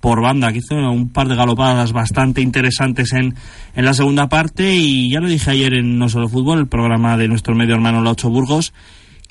por 0.00 0.22
banda, 0.22 0.52
que 0.52 0.58
hizo 0.58 0.74
un 0.74 1.10
par 1.10 1.28
de 1.28 1.36
galopadas 1.36 1.92
bastante 1.92 2.40
interesantes 2.40 3.12
en, 3.12 3.34
en 3.74 3.84
la 3.84 3.94
segunda 3.94 4.28
parte. 4.28 4.74
Y 4.74 5.10
ya 5.10 5.20
lo 5.20 5.28
dije 5.28 5.50
ayer 5.50 5.74
en 5.74 5.98
No 5.98 6.08
Solo 6.08 6.28
Fútbol, 6.28 6.60
el 6.60 6.68
programa 6.68 7.16
de 7.16 7.28
nuestro 7.28 7.54
medio 7.54 7.74
hermano 7.74 8.02
La 8.02 8.10
Ocho 8.10 8.30
Burgos, 8.30 8.72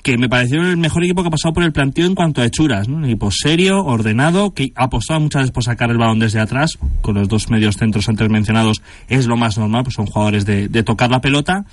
que 0.02 0.16
me 0.16 0.30
pareció 0.30 0.62
el 0.62 0.78
mejor 0.78 1.04
equipo 1.04 1.22
que 1.22 1.28
ha 1.28 1.30
pasado 1.30 1.52
por 1.52 1.62
el 1.62 1.72
planteo 1.72 2.06
en 2.06 2.14
cuanto 2.14 2.40
a 2.40 2.46
hechuras. 2.46 2.88
Un 2.88 3.04
equipo 3.04 3.30
serio, 3.30 3.84
ordenado, 3.84 4.54
que 4.54 4.72
ha 4.74 4.84
apostado 4.84 5.20
muchas 5.20 5.42
veces 5.42 5.52
por 5.52 5.64
sacar 5.64 5.90
el 5.90 5.98
balón 5.98 6.18
desde 6.18 6.40
atrás, 6.40 6.78
con 7.02 7.16
los 7.16 7.28
dos 7.28 7.50
medios 7.50 7.76
centros 7.76 8.08
antes 8.08 8.30
mencionados 8.30 8.80
es 9.08 9.26
lo 9.26 9.36
más 9.36 9.58
normal, 9.58 9.82
pues 9.82 9.96
son 9.96 10.06
jugadores 10.06 10.46
de, 10.46 10.68
de 10.68 10.82
tocar 10.82 11.10
la 11.10 11.20
pelota, 11.20 11.66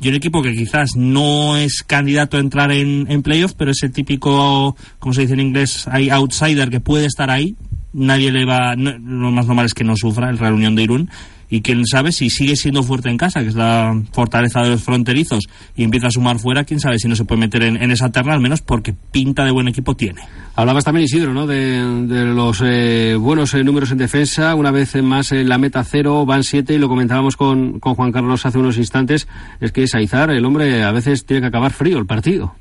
y 0.00 0.08
un 0.08 0.14
equipo 0.14 0.42
que 0.42 0.54
quizás 0.54 0.96
no 0.96 1.56
es 1.56 1.82
candidato 1.82 2.36
a 2.36 2.40
entrar 2.40 2.72
en, 2.72 3.06
en 3.10 3.22
playoff, 3.22 3.52
pero 3.56 3.70
es 3.70 3.82
el 3.82 3.92
típico, 3.92 4.76
como 4.98 5.12
se 5.12 5.22
dice 5.22 5.34
en 5.34 5.40
inglés, 5.40 5.86
hay 5.86 6.08
outsider 6.08 6.70
que 6.70 6.80
puede 6.80 7.06
estar 7.06 7.30
ahí, 7.30 7.54
nadie 7.94 8.30
le 8.30 8.44
va, 8.44 8.76
no, 8.76 8.92
lo 8.98 9.30
más 9.30 9.46
normal 9.46 9.66
es 9.66 9.74
que 9.74 9.84
no 9.84 9.96
sufra 9.96 10.28
el 10.28 10.38
Real 10.38 10.54
Unión 10.54 10.74
de 10.74 10.82
Irún, 10.82 11.10
y 11.48 11.60
quién 11.60 11.86
sabe 11.86 12.10
si 12.10 12.30
sigue 12.30 12.56
siendo 12.56 12.82
fuerte 12.82 13.08
en 13.08 13.16
casa, 13.16 13.40
que 13.40 13.48
es 13.48 13.54
la 13.54 14.02
fortaleza 14.12 14.62
de 14.62 14.70
los 14.70 14.82
fronterizos, 14.82 15.44
y 15.76 15.84
empieza 15.84 16.08
a 16.08 16.10
sumar 16.10 16.38
fuera, 16.38 16.64
quién 16.64 16.80
sabe 16.80 16.98
si 16.98 17.08
no 17.08 17.14
se 17.14 17.24
puede 17.24 17.42
meter 17.42 17.62
en, 17.62 17.90
esa 17.90 18.10
terna, 18.10 18.34
al 18.34 18.40
menos 18.40 18.60
porque 18.60 18.94
pinta 19.12 19.44
de 19.44 19.52
buen 19.52 19.68
equipo 19.68 19.94
tiene. 19.94 20.22
Hablabas 20.56 20.84
también, 20.84 21.04
Isidro, 21.04 21.32
¿no? 21.32 21.46
de, 21.46 22.06
de 22.06 22.24
los 22.24 22.60
eh, 22.64 23.16
buenos 23.18 23.54
eh, 23.54 23.62
números 23.62 23.92
en 23.92 23.98
defensa, 23.98 24.54
una 24.54 24.70
vez 24.70 25.00
más 25.02 25.32
en 25.32 25.48
la 25.48 25.58
meta 25.58 25.84
cero, 25.84 26.26
van 26.26 26.42
siete, 26.42 26.74
y 26.74 26.78
lo 26.78 26.88
comentábamos 26.88 27.36
con, 27.36 27.78
con 27.78 27.94
Juan 27.94 28.10
Carlos 28.10 28.44
hace 28.46 28.58
unos 28.58 28.76
instantes, 28.78 29.28
es 29.60 29.70
que 29.70 29.86
Saizar, 29.86 30.30
el 30.30 30.44
hombre, 30.44 30.82
a 30.82 30.92
veces 30.92 31.24
tiene 31.24 31.42
que 31.42 31.48
acabar 31.48 31.72
frío 31.72 31.98
el 31.98 32.06
partido. 32.06 32.54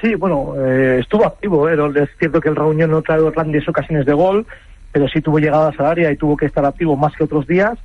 Sí, 0.00 0.14
bueno, 0.14 0.54
eh, 0.56 0.98
estuvo 1.00 1.26
activo, 1.26 1.68
¿eh? 1.68 1.76
es 1.96 2.08
cierto 2.18 2.40
que 2.40 2.48
el 2.48 2.56
Reunión 2.56 2.90
no 2.90 3.02
trajo 3.02 3.30
grandes 3.30 3.68
ocasiones 3.68 4.06
de 4.06 4.14
gol, 4.14 4.46
pero 4.92 5.06
sí 5.08 5.20
tuvo 5.20 5.38
llegadas 5.38 5.78
al 5.78 5.86
área 5.86 6.10
y 6.10 6.16
tuvo 6.16 6.36
que 6.36 6.46
estar 6.46 6.64
activo 6.64 6.96
más 6.96 7.14
que 7.14 7.24
otros 7.24 7.46
días. 7.46 7.78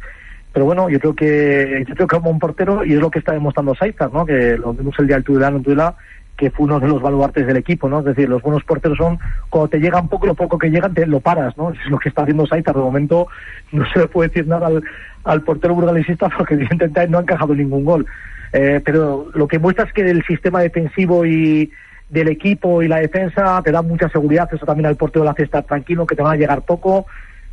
Pero 0.54 0.66
bueno, 0.66 0.90
yo 0.90 1.00
creo 1.02 1.14
que 1.14 1.84
yo 1.86 1.96
creo 1.96 2.08
que 2.08 2.16
como 2.16 2.30
un 2.30 2.40
portero 2.40 2.86
y 2.86 2.94
es 2.94 3.00
lo 3.00 3.12
que 3.12 3.20
está 3.20 3.34
demostrando 3.34 3.76
Saizar, 3.76 4.14
¿no? 4.14 4.26
Que 4.26 4.58
lo 4.58 4.74
vimos 4.74 4.96
el 5.00 5.08
día 5.08 5.18
del 5.18 5.26
Tudela 5.26 5.50
en 5.50 5.64
Tudela, 5.64 5.96
que 6.38 6.50
fue 6.50 6.66
uno 6.66 6.80
de 6.80 6.88
los 6.88 7.02
baluartes 7.02 7.46
del 7.46 7.58
equipo, 7.58 7.90
¿no? 7.90 8.00
Es 8.00 8.06
decir, 8.06 8.30
los 8.30 8.42
buenos 8.42 8.64
porteros 8.64 8.98
son 8.98 9.20
cuando 9.50 9.68
te 9.68 9.80
llega 9.80 10.00
un 10.00 10.08
poco, 10.08 10.26
lo 10.26 10.34
poco 10.34 10.58
que 10.58 10.70
llegan, 10.70 10.94
te 10.94 11.06
lo 11.06 11.20
paras, 11.20 11.58
¿no? 11.58 11.72
Es 11.86 11.90
lo 11.90 12.00
que 12.00 12.08
está 12.08 12.22
haciendo 12.22 12.48
Saizar. 12.48 12.74
De 12.74 12.82
momento 12.82 13.28
no 13.74 13.86
se 13.92 14.00
le 14.00 14.08
puede 14.08 14.30
decir 14.30 14.48
nada 14.48 14.68
al, 14.68 14.82
al 15.26 15.42
portero 15.42 15.76
burgalesista 15.76 16.30
porque 16.30 16.54
evidentemente 16.54 17.10
no 17.10 17.18
ha 17.18 17.22
encajado 17.22 17.54
ningún 17.54 17.84
gol. 17.84 18.06
Eh, 18.54 18.82
pero 18.86 19.28
lo 19.34 19.50
que 19.50 19.60
muestra 19.60 19.84
es 19.84 19.92
que 19.92 20.10
el 20.10 20.24
sistema 20.24 20.62
defensivo 20.62 21.26
y 21.26 21.70
del 22.10 22.28
equipo 22.28 22.84
y 22.84 22.88
la 22.88 22.98
defensa 22.98 23.62
te 23.64 23.72
da 23.72 23.82
mucha 23.82 24.10
seguridad, 24.10 24.50
eso 24.54 24.66
también 24.66 24.86
al 24.86 24.96
portero 24.96 25.26
le 25.26 25.32
hace 25.32 25.44
estar 25.44 25.64
tranquilo, 25.64 26.06
que 26.06 26.16
te 26.16 26.22
van 26.22 26.34
a 26.34 26.38
llegar 26.38 26.62
poco, 26.62 27.06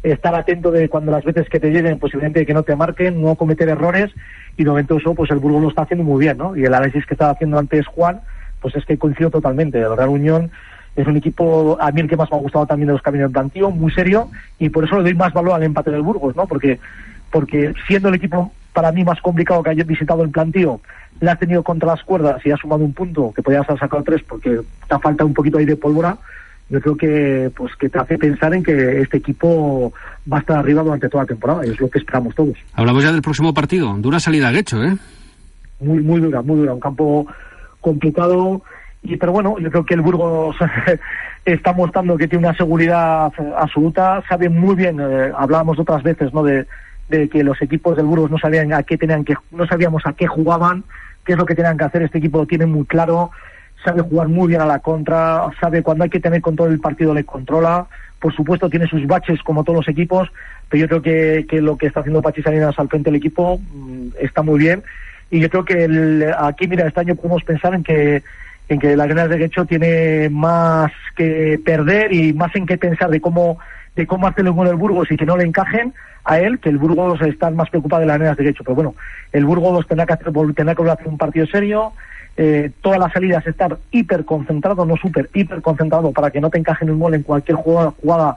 estar 0.03 0.35
atento 0.35 0.71
de 0.71 0.89
cuando 0.89 1.13
las 1.13 1.25
veces 1.25 1.49
que 1.49 1.61
te 1.61 1.71
lleguen, 1.71 1.99
posiblemente 1.99 2.45
que 2.45 2.55
no 2.55 2.63
te 2.63 2.77
marquen, 2.77 3.23
no 3.23 3.35
cometer 3.37 3.69
errores, 3.69 4.11
y 4.57 4.65
de 4.65 4.71
momento 4.71 4.97
eso, 4.99 5.15
pues 5.15 5.31
el 5.31 5.39
Burgos 5.39 5.63
lo 5.63 5.69
está 5.69 5.83
haciendo 5.83 6.05
muy 6.05 6.21
bien, 6.21 6.39
¿no? 6.39 6.57
Y 6.57 6.65
el 6.65 6.75
análisis 6.75 7.07
que 7.07 7.15
estaba 7.15 7.33
haciendo 7.33 7.59
antes 7.59 7.87
Juan, 7.87 8.21
pues 8.61 8.77
es 8.77 8.85
que 8.85 8.99
coincido 8.99 9.31
totalmente, 9.31 9.81
el 9.81 9.97
Real 9.97 10.11
Unión 10.11 10.51
es 10.95 11.07
un 11.07 11.17
equipo, 11.17 11.79
a 11.81 11.91
mí 11.91 12.03
el 12.03 12.09
que 12.09 12.17
más 12.17 12.31
me 12.31 12.37
ha 12.37 12.41
gustado 12.41 12.67
también 12.67 12.89
de 12.89 12.93
los 12.93 13.03
caminos 13.03 13.31
de 13.31 13.33
plantío, 13.33 13.71
muy 13.71 13.91
serio, 13.93 14.29
y 14.59 14.69
por 14.69 14.85
eso 14.85 14.97
le 14.99 15.05
doy 15.05 15.15
más 15.15 15.33
valor 15.33 15.55
al 15.55 15.63
empate 15.63 15.91
del 15.91 16.03
Burgos, 16.03 16.37
¿no? 16.37 16.47
Porque, 16.47 16.79
porque 17.31 17.73
siendo 17.87 18.11
el 18.11 18.17
equipo 18.17 18.53
para 18.73 18.93
mí 18.93 19.05
más 19.05 19.21
complicado 19.21 19.63
que 19.63 19.71
haya 19.71 19.85
visitado 19.85 20.23
el 20.23 20.31
plantío, 20.31 20.81
le 21.21 21.31
has 21.31 21.39
tenido 21.39 21.63
contra 21.63 21.91
las 21.91 22.03
cuerdas 22.03 22.45
y 22.45 22.51
has 22.51 22.61
sumado 22.61 22.85
un 22.85 22.93
punto 22.93 23.33
que 23.35 23.43
podías 23.43 23.69
haber 23.69 23.81
sacado 23.81 24.03
tres 24.03 24.23
porque 24.23 24.61
te 24.89 24.99
falta 24.99 25.25
un 25.25 25.35
poquito 25.35 25.59
ahí 25.59 25.65
de 25.65 25.77
pólvora, 25.77 26.17
yo 26.73 26.81
creo 26.81 26.97
que 26.97 27.51
pues 27.55 27.77
que 27.77 27.91
te 27.91 27.99
hace 27.99 28.17
pensar 28.17 28.55
en 28.55 28.63
que 28.63 29.03
este 29.03 29.19
equipo 29.19 29.93
va 30.31 30.39
a 30.39 30.41
estar 30.41 30.59
arriba 30.59 30.83
durante 30.83 31.09
toda 31.09 31.25
la 31.25 31.29
temporada. 31.29 31.67
Y 31.67 31.71
es 31.71 31.79
lo 31.79 31.91
que 31.91 31.99
esperamos 31.99 32.35
todos. 32.35 32.57
Hablamos 32.73 33.05
ya 33.05 33.13
del 33.13 33.21
próximo 33.21 33.53
partido, 33.53 33.95
dura 33.99 34.19
salida 34.21 34.49
a 34.49 34.53
Guecho, 34.53 34.83
¿eh? 34.83 34.97
Muy, 35.81 36.01
muy 36.01 36.21
dura, 36.21 36.41
muy 36.41 36.57
dura, 36.57 36.73
un 36.73 36.81
campo 36.81 37.27
complicado. 37.81 38.63
Y 39.03 39.17
pero 39.17 39.33
bueno, 39.33 39.59
yo 39.59 39.71
creo 39.71 39.85
que 39.85 39.95
el 39.95 40.01
Burgos 40.01 40.57
está 41.45 41.75
mostrando 41.75 42.17
que 42.17 42.27
tiene 42.27 42.47
una 42.47 42.57
seguridad 42.57 43.31
absoluta, 43.59 44.23
sabe 44.27 44.49
muy 44.49 44.75
bien, 44.75 44.99
eh, 44.99 45.31
hablábamos 45.37 45.79
otras 45.79 46.03
veces, 46.03 46.33
¿no? 46.33 46.43
De, 46.43 46.67
de 47.19 47.29
que 47.29 47.45
los 47.45 47.61
equipos 47.63 47.97
del 47.97 48.07
Burgos 48.07 48.31
no 48.31 48.39
sabían 48.39 48.73
a 48.73 48.83
qué 48.83 48.97
tenían 48.99 49.25
que 49.25 49.35
no 49.51 49.67
sabíamos 49.67 50.03
a 50.07 50.13
qué 50.15 50.27
jugaban, 50.27 50.85
qué 51.25 51.33
es 51.33 51.39
lo 51.39 51.47
que 51.47 51.55
tenían 51.55 51.77
que 51.79 51.85
hacer, 51.85 52.03
este 52.03 52.19
equipo 52.19 52.39
lo 52.39 52.47
tiene 52.47 52.67
muy 52.67 52.85
claro, 52.87 53.31
sabe 53.85 54.03
jugar 54.03 54.29
muy 54.29 54.49
bien 54.49 54.61
a 54.61 54.67
la 54.67 54.79
contra, 54.81 55.49
sabe 55.61 55.83
cuando 55.83 56.05
hay 56.05 56.11
que 56.11 56.21
tener 56.21 56.41
control 56.41 56.71
del 56.71 56.81
partido 56.81 57.15
le 57.15 57.25
controla. 57.25 57.87
Por 58.21 58.33
supuesto 58.35 58.71
tiene 58.71 58.87
sus 58.87 59.05
baches 59.07 59.43
como 59.43 59.65
todos 59.65 59.79
los 59.79 59.89
equipos, 59.89 60.31
pero 60.69 60.81
yo 60.83 60.89
creo 60.89 61.03
que, 61.03 61.47
que 61.49 61.61
lo 61.61 61.77
que 61.77 61.87
está 61.87 62.01
haciendo 62.01 62.23
Pachi 62.23 62.41
Salinas 62.43 62.79
al 62.79 62.89
frente 62.89 63.11
del 63.11 63.17
equipo 63.19 63.59
mm, 63.59 64.09
está 64.21 64.43
muy 64.43 64.59
bien. 64.61 64.83
Y 65.31 65.41
yo 65.41 65.51
creo 65.51 65.65
que 65.65 65.85
el- 65.85 66.33
aquí, 66.39 66.69
mira, 66.69 66.87
este 66.87 67.01
año 67.01 67.17
podemos 67.17 67.43
pensar 67.45 67.75
en 67.75 67.83
que 67.83 68.23
en 68.69 68.79
que 68.79 68.97
la 68.97 69.05
Arenas 69.05 69.29
de 69.29 69.39
Guecho 69.39 69.67
tiene 69.67 70.29
más 70.31 70.93
que 71.17 71.61
perder 71.65 72.13
y 72.13 72.33
más 72.33 72.55
en 72.55 72.65
qué 72.65 72.79
pensar 72.79 73.11
de 73.11 73.21
cómo 73.21 73.59
de 73.97 74.07
cómo 74.07 74.27
hacerlo 74.27 74.55
con 74.55 74.67
el 74.67 74.77
Burgos 74.77 75.11
y 75.11 75.17
que 75.17 75.27
no 75.27 75.37
le 75.37 75.45
encajen 75.45 75.93
a 76.25 76.39
él, 76.39 76.59
que 76.59 76.69
el 76.69 76.79
Burgos 76.79 77.21
está 77.23 77.51
más 77.51 77.69
preocupado 77.71 78.01
de 78.01 78.07
las 78.07 78.15
Arenas 78.15 78.37
de 78.37 78.45
Guecho. 78.45 78.65
Pero 78.65 78.75
bueno, 78.75 78.95
el 79.33 79.45
Burgos 79.45 79.87
tendrá 79.87 80.07
que 80.07 80.15
hacer, 80.15 80.33
tendrá 80.55 80.75
que 80.75 80.91
hacer 80.91 81.09
un 81.09 81.19
partido 81.19 81.47
serio, 81.47 81.93
eh, 82.37 82.71
todas 82.81 82.99
las 82.99 83.13
salidas 83.13 83.47
estar 83.47 83.77
hiper 83.91 84.25
concentrado, 84.25 84.87
no 84.87 84.97
súper, 84.97 85.29
hiper 85.35 85.61
concentrado 85.61 86.13
para 86.13 86.31
que 86.31 86.41
no 86.41 86.49
te 86.49 86.59
encajen 86.59 86.91
un 86.91 87.01
gol 87.01 87.15
en 87.15 87.23
cualquier 87.23 87.57
jugada, 87.57 87.93
jugada 88.01 88.37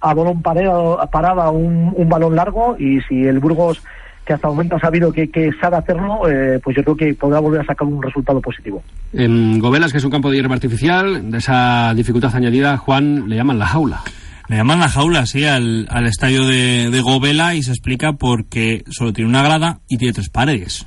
a 0.00 0.14
balón 0.14 0.42
parado, 0.42 0.98
parada, 1.10 1.50
un, 1.50 1.92
un 1.94 2.08
balón 2.08 2.36
largo 2.36 2.76
y 2.78 3.00
si 3.02 3.26
el 3.26 3.40
Burgos 3.40 3.82
que 4.24 4.32
hasta 4.32 4.48
el 4.48 4.54
momento 4.54 4.76
ha 4.76 4.80
sabido 4.80 5.12
que, 5.12 5.30
que 5.30 5.50
sabe 5.60 5.76
hacerlo, 5.76 6.28
eh, 6.30 6.58
pues 6.62 6.76
yo 6.76 6.82
creo 6.82 6.96
que 6.96 7.14
podrá 7.14 7.40
volver 7.40 7.60
a 7.60 7.64
sacar 7.64 7.86
un 7.86 8.02
resultado 8.02 8.40
positivo. 8.40 8.82
En 9.12 9.58
Gobelas, 9.58 9.92
que 9.92 9.98
es 9.98 10.04
un 10.04 10.10
campo 10.10 10.30
de 10.30 10.36
hierba 10.36 10.54
artificial, 10.54 11.30
de 11.30 11.38
esa 11.38 11.92
dificultad 11.94 12.34
añadida, 12.34 12.78
Juan 12.78 13.28
le 13.28 13.36
llaman 13.36 13.58
la 13.58 13.66
jaula. 13.66 14.00
Le 14.48 14.56
llaman 14.56 14.80
la 14.80 14.88
jaula, 14.88 15.26
sí, 15.26 15.44
al, 15.44 15.86
al 15.90 16.06
estadio 16.06 16.44
de, 16.46 16.90
de 16.90 17.00
Govela 17.00 17.54
y 17.54 17.62
se 17.62 17.70
explica 17.70 18.12
porque 18.12 18.84
solo 18.90 19.12
tiene 19.12 19.30
una 19.30 19.42
grada 19.42 19.80
y 19.88 19.96
tiene 19.96 20.12
tres 20.12 20.28
paredes. 20.28 20.86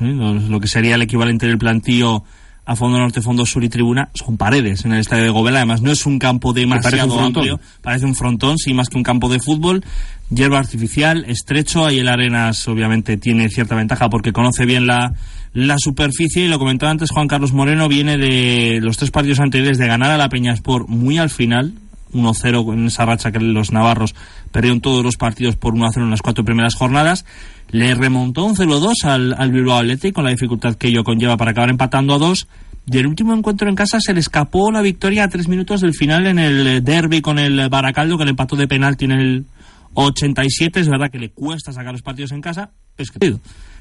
¿eh? 0.00 0.06
Lo, 0.06 0.34
lo 0.34 0.60
que 0.60 0.68
sería 0.68 0.96
el 0.96 1.02
equivalente 1.02 1.46
del 1.46 1.58
plantío 1.58 2.24
a 2.68 2.76
fondo 2.76 2.98
norte, 2.98 3.22
fondo 3.22 3.46
sur 3.46 3.64
y 3.64 3.70
tribuna 3.70 4.10
son 4.12 4.36
paredes 4.36 4.84
en 4.84 4.92
el 4.92 5.00
estadio 5.00 5.24
de 5.24 5.30
Govela. 5.30 5.60
Además, 5.60 5.80
no 5.80 5.90
es 5.90 6.04
un 6.04 6.18
campo 6.18 6.52
parece 6.52 6.66
un 6.66 6.70
demasiado 6.70 7.20
amplio, 7.20 7.60
parece 7.80 8.04
un 8.04 8.14
frontón, 8.14 8.58
sí, 8.58 8.74
más 8.74 8.90
que 8.90 8.98
un 8.98 9.04
campo 9.04 9.30
de 9.30 9.40
fútbol. 9.40 9.82
Hierba 10.28 10.58
artificial, 10.58 11.24
estrecho, 11.28 11.86
ahí 11.86 12.00
el 12.00 12.08
Arenas 12.08 12.68
obviamente 12.68 13.16
tiene 13.16 13.48
cierta 13.48 13.74
ventaja 13.74 14.10
porque 14.10 14.34
conoce 14.34 14.66
bien 14.66 14.86
la, 14.86 15.14
la 15.54 15.76
superficie 15.78 16.44
y 16.44 16.48
lo 16.48 16.58
comentaba 16.58 16.92
antes 16.92 17.10
Juan 17.10 17.26
Carlos 17.26 17.54
Moreno, 17.54 17.88
viene 17.88 18.18
de 18.18 18.80
los 18.82 18.98
tres 18.98 19.10
partidos 19.10 19.40
anteriores 19.40 19.78
de 19.78 19.86
ganar 19.86 20.10
a 20.10 20.18
la 20.18 20.28
Peñaspor 20.28 20.88
muy 20.88 21.16
al 21.16 21.30
final, 21.30 21.72
1-0 22.12 22.72
en 22.72 22.86
esa 22.86 23.04
racha 23.04 23.32
que 23.32 23.40
los 23.40 23.72
navarros 23.72 24.14
perdieron 24.50 24.80
todos 24.80 25.04
los 25.04 25.16
partidos 25.16 25.56
por 25.56 25.74
1-0 25.74 25.96
en 25.96 26.10
las 26.10 26.22
cuatro 26.22 26.44
primeras 26.44 26.74
jornadas. 26.74 27.24
Le 27.70 27.94
remontó 27.94 28.44
un 28.44 28.56
0-2 28.56 29.04
al, 29.04 29.34
al 29.34 29.52
Bilbao 29.52 29.78
Athletic 29.78 30.14
con 30.14 30.24
la 30.24 30.30
dificultad 30.30 30.74
que 30.74 30.88
ello 30.88 31.04
conlleva 31.04 31.36
para 31.36 31.50
acabar 31.50 31.70
empatando 31.70 32.14
a 32.14 32.18
dos. 32.18 32.48
Y 32.86 32.96
el 32.98 33.06
último 33.06 33.34
encuentro 33.34 33.68
en 33.68 33.74
casa 33.74 34.00
se 34.00 34.14
le 34.14 34.20
escapó 34.20 34.70
la 34.70 34.80
victoria 34.80 35.24
a 35.24 35.28
tres 35.28 35.46
minutos 35.48 35.82
del 35.82 35.92
final 35.92 36.26
en 36.26 36.38
el 36.38 36.82
derby 36.82 37.20
con 37.20 37.38
el 37.38 37.68
Baracaldo, 37.68 38.16
que 38.16 38.24
le 38.24 38.30
empató 38.30 38.56
de 38.56 38.66
penalti 38.66 39.04
en 39.04 39.12
el 39.12 39.44
87. 39.92 40.80
Es 40.80 40.88
verdad 40.88 41.10
que 41.10 41.18
le 41.18 41.30
cuesta 41.30 41.72
sacar 41.72 41.92
los 41.92 42.00
partidos 42.00 42.32
en 42.32 42.40
casa, 42.40 42.70
es 42.96 43.10
que 43.10 43.36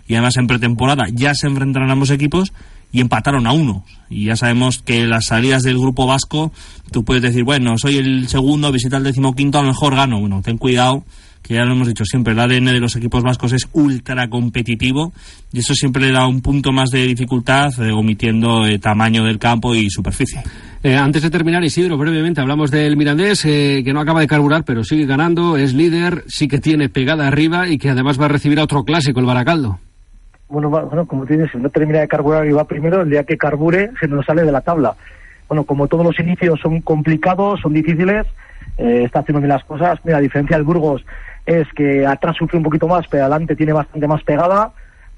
y 0.08 0.14
además 0.14 0.38
en 0.38 0.48
pretemporada 0.48 1.06
ya 1.12 1.36
se 1.36 1.48
enfrentaron 1.48 1.92
ambos 1.92 2.10
equipos 2.10 2.54
y 2.92 3.02
empataron 3.02 3.48
a 3.48 3.52
uno. 3.52 3.84
Y 4.10 4.26
ya 4.26 4.36
sabemos 4.36 4.82
que 4.82 5.06
las 5.06 5.26
salidas 5.26 5.64
del 5.64 5.78
grupo 5.78 6.08
vasco, 6.08 6.52
tú 6.92 7.04
puedes 7.04 7.24
decir, 7.24 7.44
bueno, 7.44 7.78
soy 7.78 7.98
el 7.98 8.28
segundo, 8.28 8.72
visita 8.72 8.98
el 8.98 9.04
decimoquinto, 9.04 9.60
a 9.60 9.64
lo 9.64 9.70
mejor 9.70 9.96
gano. 9.96 10.20
Bueno, 10.20 10.42
ten 10.42 10.58
cuidado, 10.58 11.04
que 11.42 11.56
ya 11.56 11.64
lo 11.64 11.74
hemos 11.74 11.88
dicho 11.88 12.04
siempre, 12.06 12.34
el 12.34 12.40
ADN 12.40 12.66
de 12.66 12.80
los 12.80 12.96
equipos 12.96 13.24
vascos 13.24 13.54
es 13.54 13.68
ultra 13.74 14.30
competitivo 14.30 15.14
y 15.54 15.60
eso 15.60 15.74
siempre 15.74 16.06
le 16.06 16.12
da 16.12 16.28
un 16.28 16.42
punto 16.42 16.72
más 16.72 16.90
de 16.90 17.06
dificultad, 17.06 17.72
eh, 17.80 17.92
omitiendo 17.92 18.66
eh, 18.66 18.80
tamaño 18.80 19.24
del 19.24 19.40
campo 19.40 19.74
y 19.74 19.90
superficie. 19.90 20.42
Eh, 20.84 20.96
antes 20.96 21.22
de 21.24 21.30
terminar, 21.30 21.64
Isidro, 21.64 21.98
brevemente 21.98 22.42
hablamos 22.42 22.70
del 22.72 22.98
Mirandés, 22.98 23.42
que 23.42 23.92
no 23.94 24.00
acaba 24.02 24.20
de 24.22 24.28
carburar, 24.28 24.64
pero 24.64 24.84
sigue 24.84 25.06
ganando, 25.06 25.58
es 25.58 25.74
líder, 25.74 26.24
sí 26.28 26.48
que 26.48 26.60
tiene 26.60 26.90
pegada 26.90 27.28
arriba 27.28 27.68
y 27.68 27.78
que 27.78 27.90
además 27.90 28.20
va 28.20 28.26
a 28.26 28.30
recibir 28.30 28.60
a 28.60 28.64
otro 28.64 28.84
clásico, 28.84 29.20
el 29.20 29.26
Baracaldo. 29.26 29.80
Bueno, 30.50 30.70
bueno, 30.70 31.06
como 31.08 31.26
tienes, 31.26 31.52
si 31.52 31.58
no 31.58 31.70
termina 31.70 32.00
de 32.00 32.08
carburar 32.08 32.46
y 32.48 32.52
va 32.54 32.64
primero, 32.66 33.02
el 33.02 33.10
día 33.10 33.24
que 33.26 33.38
carbure 33.38 33.92
se 34.00 34.08
nos 34.08 34.26
sale 34.26 34.44
de 34.44 34.52
la 34.52 34.62
tabla. 34.62 34.96
Bueno, 35.50 35.66
como 35.66 35.88
todos 35.88 36.06
los 36.06 36.20
inicios 36.20 36.60
son 36.62 36.82
complicados, 36.82 37.60
son 37.62 37.74
difíciles, 37.74 38.26
eh, 38.78 39.04
está 39.06 39.20
haciendo 39.20 39.42
bien 39.42 39.50
las 39.50 39.64
cosas. 39.66 40.00
Mira, 40.04 40.18
la 40.18 40.22
diferencia 40.24 40.56
del 40.56 40.66
Burgos 40.66 41.06
es 41.46 41.68
que 41.76 42.06
atrás 42.06 42.36
sufre 42.38 42.58
un 42.58 42.64
poquito 42.64 42.88
más, 42.88 43.06
pero 43.10 43.24
adelante 43.24 43.56
tiene 43.56 43.74
bastante 43.74 44.08
más 44.08 44.24
pegada. 44.24 44.72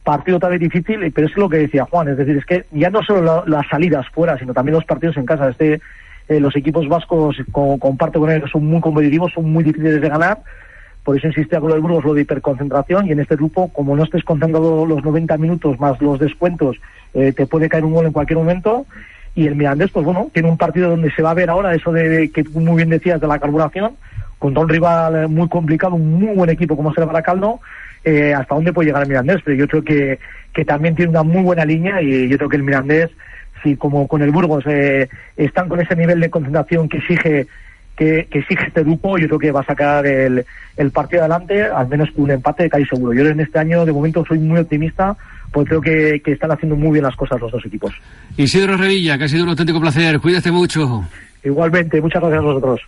Partido 0.03 0.39
también 0.39 0.61
difícil, 0.61 1.11
pero 1.11 1.27
es 1.27 1.37
lo 1.37 1.49
que 1.49 1.57
decía 1.57 1.85
Juan, 1.85 2.07
es 2.07 2.17
decir, 2.17 2.37
es 2.37 2.45
que 2.45 2.65
ya 2.71 2.89
no 2.89 3.03
solo 3.03 3.21
la- 3.21 3.43
las 3.45 3.67
salidas 3.67 4.07
fuera, 4.09 4.37
sino 4.39 4.53
también 4.53 4.75
los 4.75 4.85
partidos 4.85 5.17
en 5.17 5.25
casa. 5.25 5.49
Este, 5.49 5.79
eh, 6.27 6.39
los 6.39 6.55
equipos 6.55 6.87
vascos, 6.87 7.37
co- 7.51 7.77
comparto 7.77 8.19
con 8.19 8.31
él, 8.31 8.43
son 8.51 8.65
muy 8.65 8.81
competitivos, 8.81 9.31
son 9.33 9.51
muy 9.51 9.63
difíciles 9.63 10.01
de 10.01 10.09
ganar. 10.09 10.39
Por 11.09 11.17
eso 11.17 11.25
insistía 11.25 11.59
con 11.59 11.69
lo 11.69 11.73
del 11.73 11.81
Burgos 11.81 12.05
lo 12.05 12.13
de 12.13 12.21
hiperconcentración 12.21 13.07
y 13.07 13.13
en 13.13 13.19
este 13.19 13.35
grupo, 13.35 13.73
como 13.73 13.95
no 13.95 14.03
estés 14.03 14.23
concentrado 14.23 14.85
los 14.85 15.03
90 15.03 15.39
minutos 15.39 15.79
más 15.79 15.99
los 16.03 16.19
descuentos, 16.19 16.79
eh, 17.15 17.33
te 17.35 17.47
puede 17.47 17.67
caer 17.67 17.83
un 17.83 17.95
gol 17.95 18.05
en 18.05 18.11
cualquier 18.11 18.37
momento. 18.37 18.85
Y 19.33 19.47
el 19.47 19.55
Mirandés, 19.55 19.89
pues 19.89 20.05
bueno, 20.05 20.29
tiene 20.31 20.49
un 20.49 20.57
partido 20.59 20.91
donde 20.91 21.09
se 21.09 21.23
va 21.23 21.31
a 21.31 21.33
ver 21.33 21.49
ahora 21.49 21.73
eso 21.73 21.91
de 21.91 22.29
que 22.29 22.43
tú 22.43 22.59
muy 22.59 22.75
bien 22.75 22.89
decías 22.89 23.19
de 23.19 23.25
la 23.25 23.39
carburación, 23.39 23.93
contra 24.37 24.61
un 24.61 24.69
rival 24.69 25.23
eh, 25.23 25.27
muy 25.27 25.49
complicado, 25.49 25.95
un 25.95 26.13
muy 26.13 26.35
buen 26.35 26.51
equipo 26.51 26.75
como 26.75 26.93
será 26.93 27.07
Baracaldo, 27.07 27.59
eh, 28.03 28.35
hasta 28.35 28.53
dónde 28.53 28.71
puede 28.71 28.89
llegar 28.89 29.01
el 29.01 29.09
Mirandés. 29.09 29.41
Pero 29.43 29.57
yo 29.57 29.67
creo 29.67 29.83
que, 29.83 30.19
que 30.53 30.63
también 30.63 30.93
tiene 30.93 31.09
una 31.09 31.23
muy 31.23 31.41
buena 31.41 31.65
línea 31.65 32.03
y 32.03 32.29
yo 32.29 32.37
creo 32.37 32.49
que 32.49 32.57
el 32.57 32.63
Mirandés, 32.63 33.09
si 33.63 33.75
como 33.77 34.07
con 34.07 34.21
el 34.21 34.29
Burgos 34.29 34.63
eh, 34.67 35.09
están 35.37 35.69
con 35.69 35.81
ese 35.81 35.95
nivel 35.95 36.19
de 36.19 36.29
concentración 36.29 36.87
que 36.87 36.97
exige 36.97 37.47
que, 37.99 38.27
que 38.31 38.39
exige 38.39 38.67
este 38.67 38.83
grupo, 38.83 39.17
yo 39.17 39.27
creo 39.27 39.39
que 39.39 39.51
va 39.51 39.59
a 39.59 39.65
sacar 39.65 40.05
el, 40.07 40.45
el 40.77 40.91
partido 40.91 41.21
adelante, 41.23 41.63
al 41.63 41.89
menos 41.89 42.09
con 42.11 42.23
un 42.23 42.31
empate 42.31 42.69
casi 42.69 42.85
seguro. 42.85 43.13
Yo 43.13 43.27
en 43.27 43.41
este 43.41 43.59
año, 43.59 43.85
de 43.85 43.91
momento, 43.91 44.23
soy 44.25 44.39
muy 44.39 44.57
optimista, 44.57 45.17
porque 45.51 45.67
creo 45.67 45.81
que, 45.81 46.21
que 46.23 46.31
están 46.31 46.51
haciendo 46.51 46.77
muy 46.77 46.93
bien 46.93 47.03
las 47.03 47.17
cosas 47.17 47.41
los 47.41 47.51
dos 47.51 47.65
equipos. 47.65 47.93
Isidro 48.37 48.77
Revilla, 48.77 49.17
que 49.17 49.25
ha 49.25 49.27
sido 49.27 49.43
un 49.43 49.49
auténtico 49.49 49.81
placer, 49.81 50.17
cuídate 50.21 50.49
mucho. 50.49 51.03
Igualmente, 51.43 52.01
muchas 52.01 52.21
gracias 52.21 52.39
a 52.39 52.45
vosotros. 52.45 52.79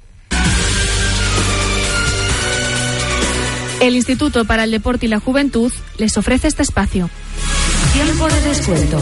El 3.82 3.96
Instituto 3.96 4.46
para 4.46 4.64
el 4.64 4.72
Deporte 4.72 5.08
y 5.08 5.10
la 5.10 5.20
Juventud 5.20 5.74
les 5.98 6.18
ofrece 6.18 6.48
este 6.48 6.62
espacio. 6.64 7.10
Tiempo 7.94 8.30
de 8.30 8.42
descuento. 8.42 8.98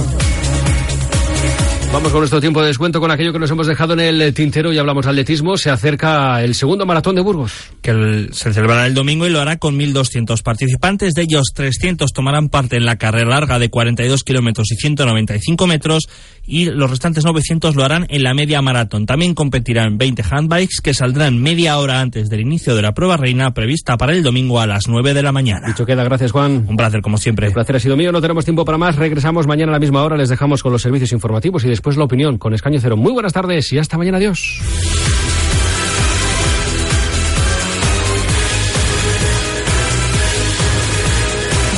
Vamos 1.91 2.11
con 2.11 2.21
nuestro 2.21 2.39
tiempo 2.39 2.61
de 2.61 2.67
descuento 2.67 2.99
con 3.01 3.09
aquello 3.09 3.33
que 3.33 3.39
nos 3.39 3.49
hemos 3.49 3.65
dejado 3.65 3.93
en 3.93 3.99
el 3.99 4.33
tintero 4.33 4.71
y 4.71 4.77
hablamos 4.77 5.05
de 5.05 5.09
atletismo. 5.11 5.57
Se 5.57 5.71
acerca 5.71 6.41
el 6.43 6.53
segundo 6.53 6.85
maratón 6.85 7.15
de 7.15 7.21
Burgos. 7.21 7.51
que 7.81 7.91
el- 7.91 8.29
se 8.33 8.53
celebrará 8.53 8.85
el 8.85 8.93
domingo 8.93 9.25
y 9.25 9.29
lo 9.31 9.39
hará 9.39 9.57
con 9.57 9.75
1.200 9.77 10.43
participantes. 10.43 11.13
De 11.13 11.23
ellos, 11.23 11.45
300 11.55 12.11
tomarán 12.13 12.49
parte 12.49 12.75
en 12.75 12.85
la 12.85 12.97
carrera 12.97 13.29
larga 13.29 13.57
de 13.57 13.69
42 13.69 14.23
kilómetros 14.23 14.69
y 14.71 14.75
195 14.75 15.65
metros 15.65 16.07
y 16.45 16.65
los 16.65 16.89
restantes 16.89 17.23
900 17.25 17.75
lo 17.75 17.83
harán 17.85 18.05
en 18.09 18.23
la 18.23 18.33
media 18.33 18.61
maratón. 18.61 19.05
También 19.05 19.33
competirán 19.33 19.97
20 19.97 20.23
handbikes 20.29 20.81
que 20.83 20.93
saldrán 20.93 21.41
media 21.41 21.77
hora 21.79 22.01
antes 22.01 22.29
del 22.29 22.41
inicio 22.41 22.75
de 22.75 22.81
la 22.81 22.93
prueba 22.93 23.17
reina 23.17 23.51
prevista 23.53 23.97
para 23.97 24.11
el 24.13 24.21
domingo 24.23 24.59
a 24.59 24.67
las 24.67 24.87
9 24.87 25.13
de 25.13 25.23
la 25.23 25.31
mañana. 25.31 25.67
Dicho 25.67 25.85
queda, 25.85 26.03
gracias 26.03 26.31
Juan. 26.33 26.65
Un 26.67 26.75
placer 26.77 27.01
como 27.01 27.17
siempre. 27.17 27.47
El 27.47 27.53
placer 27.53 27.77
ha 27.77 27.79
sido 27.79 27.95
mío, 27.97 28.11
no 28.11 28.21
tenemos 28.21 28.43
tiempo 28.45 28.63
para 28.65 28.77
más. 28.77 28.97
Regresamos 28.97 29.47
mañana 29.47 29.71
a 29.71 29.75
la 29.75 29.79
misma 29.79 30.03
hora, 30.03 30.17
les 30.17 30.29
dejamos 30.29 30.61
con 30.61 30.71
los 30.73 30.81
servicios 30.81 31.11
informativos 31.13 31.63
y 31.63 31.69
después 31.79 31.95
la 31.95 32.03
opinión 32.03 32.37
con 32.37 32.53
Escaño 32.53 32.79
Cero. 32.81 32.97
Muy 32.97 33.13
buenas 33.13 33.31
tardes 33.31 33.71
y 33.71 33.77
hasta 33.77 33.97
mañana. 33.97 34.17
Adiós. 34.17 34.59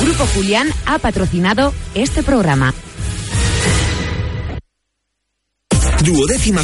Grupo 0.02 0.26
Julián 0.34 0.68
ha 0.86 0.98
patrocinado 0.98 1.72
este 1.94 2.24
programa. 2.24 2.74
Duodécima 6.04 6.60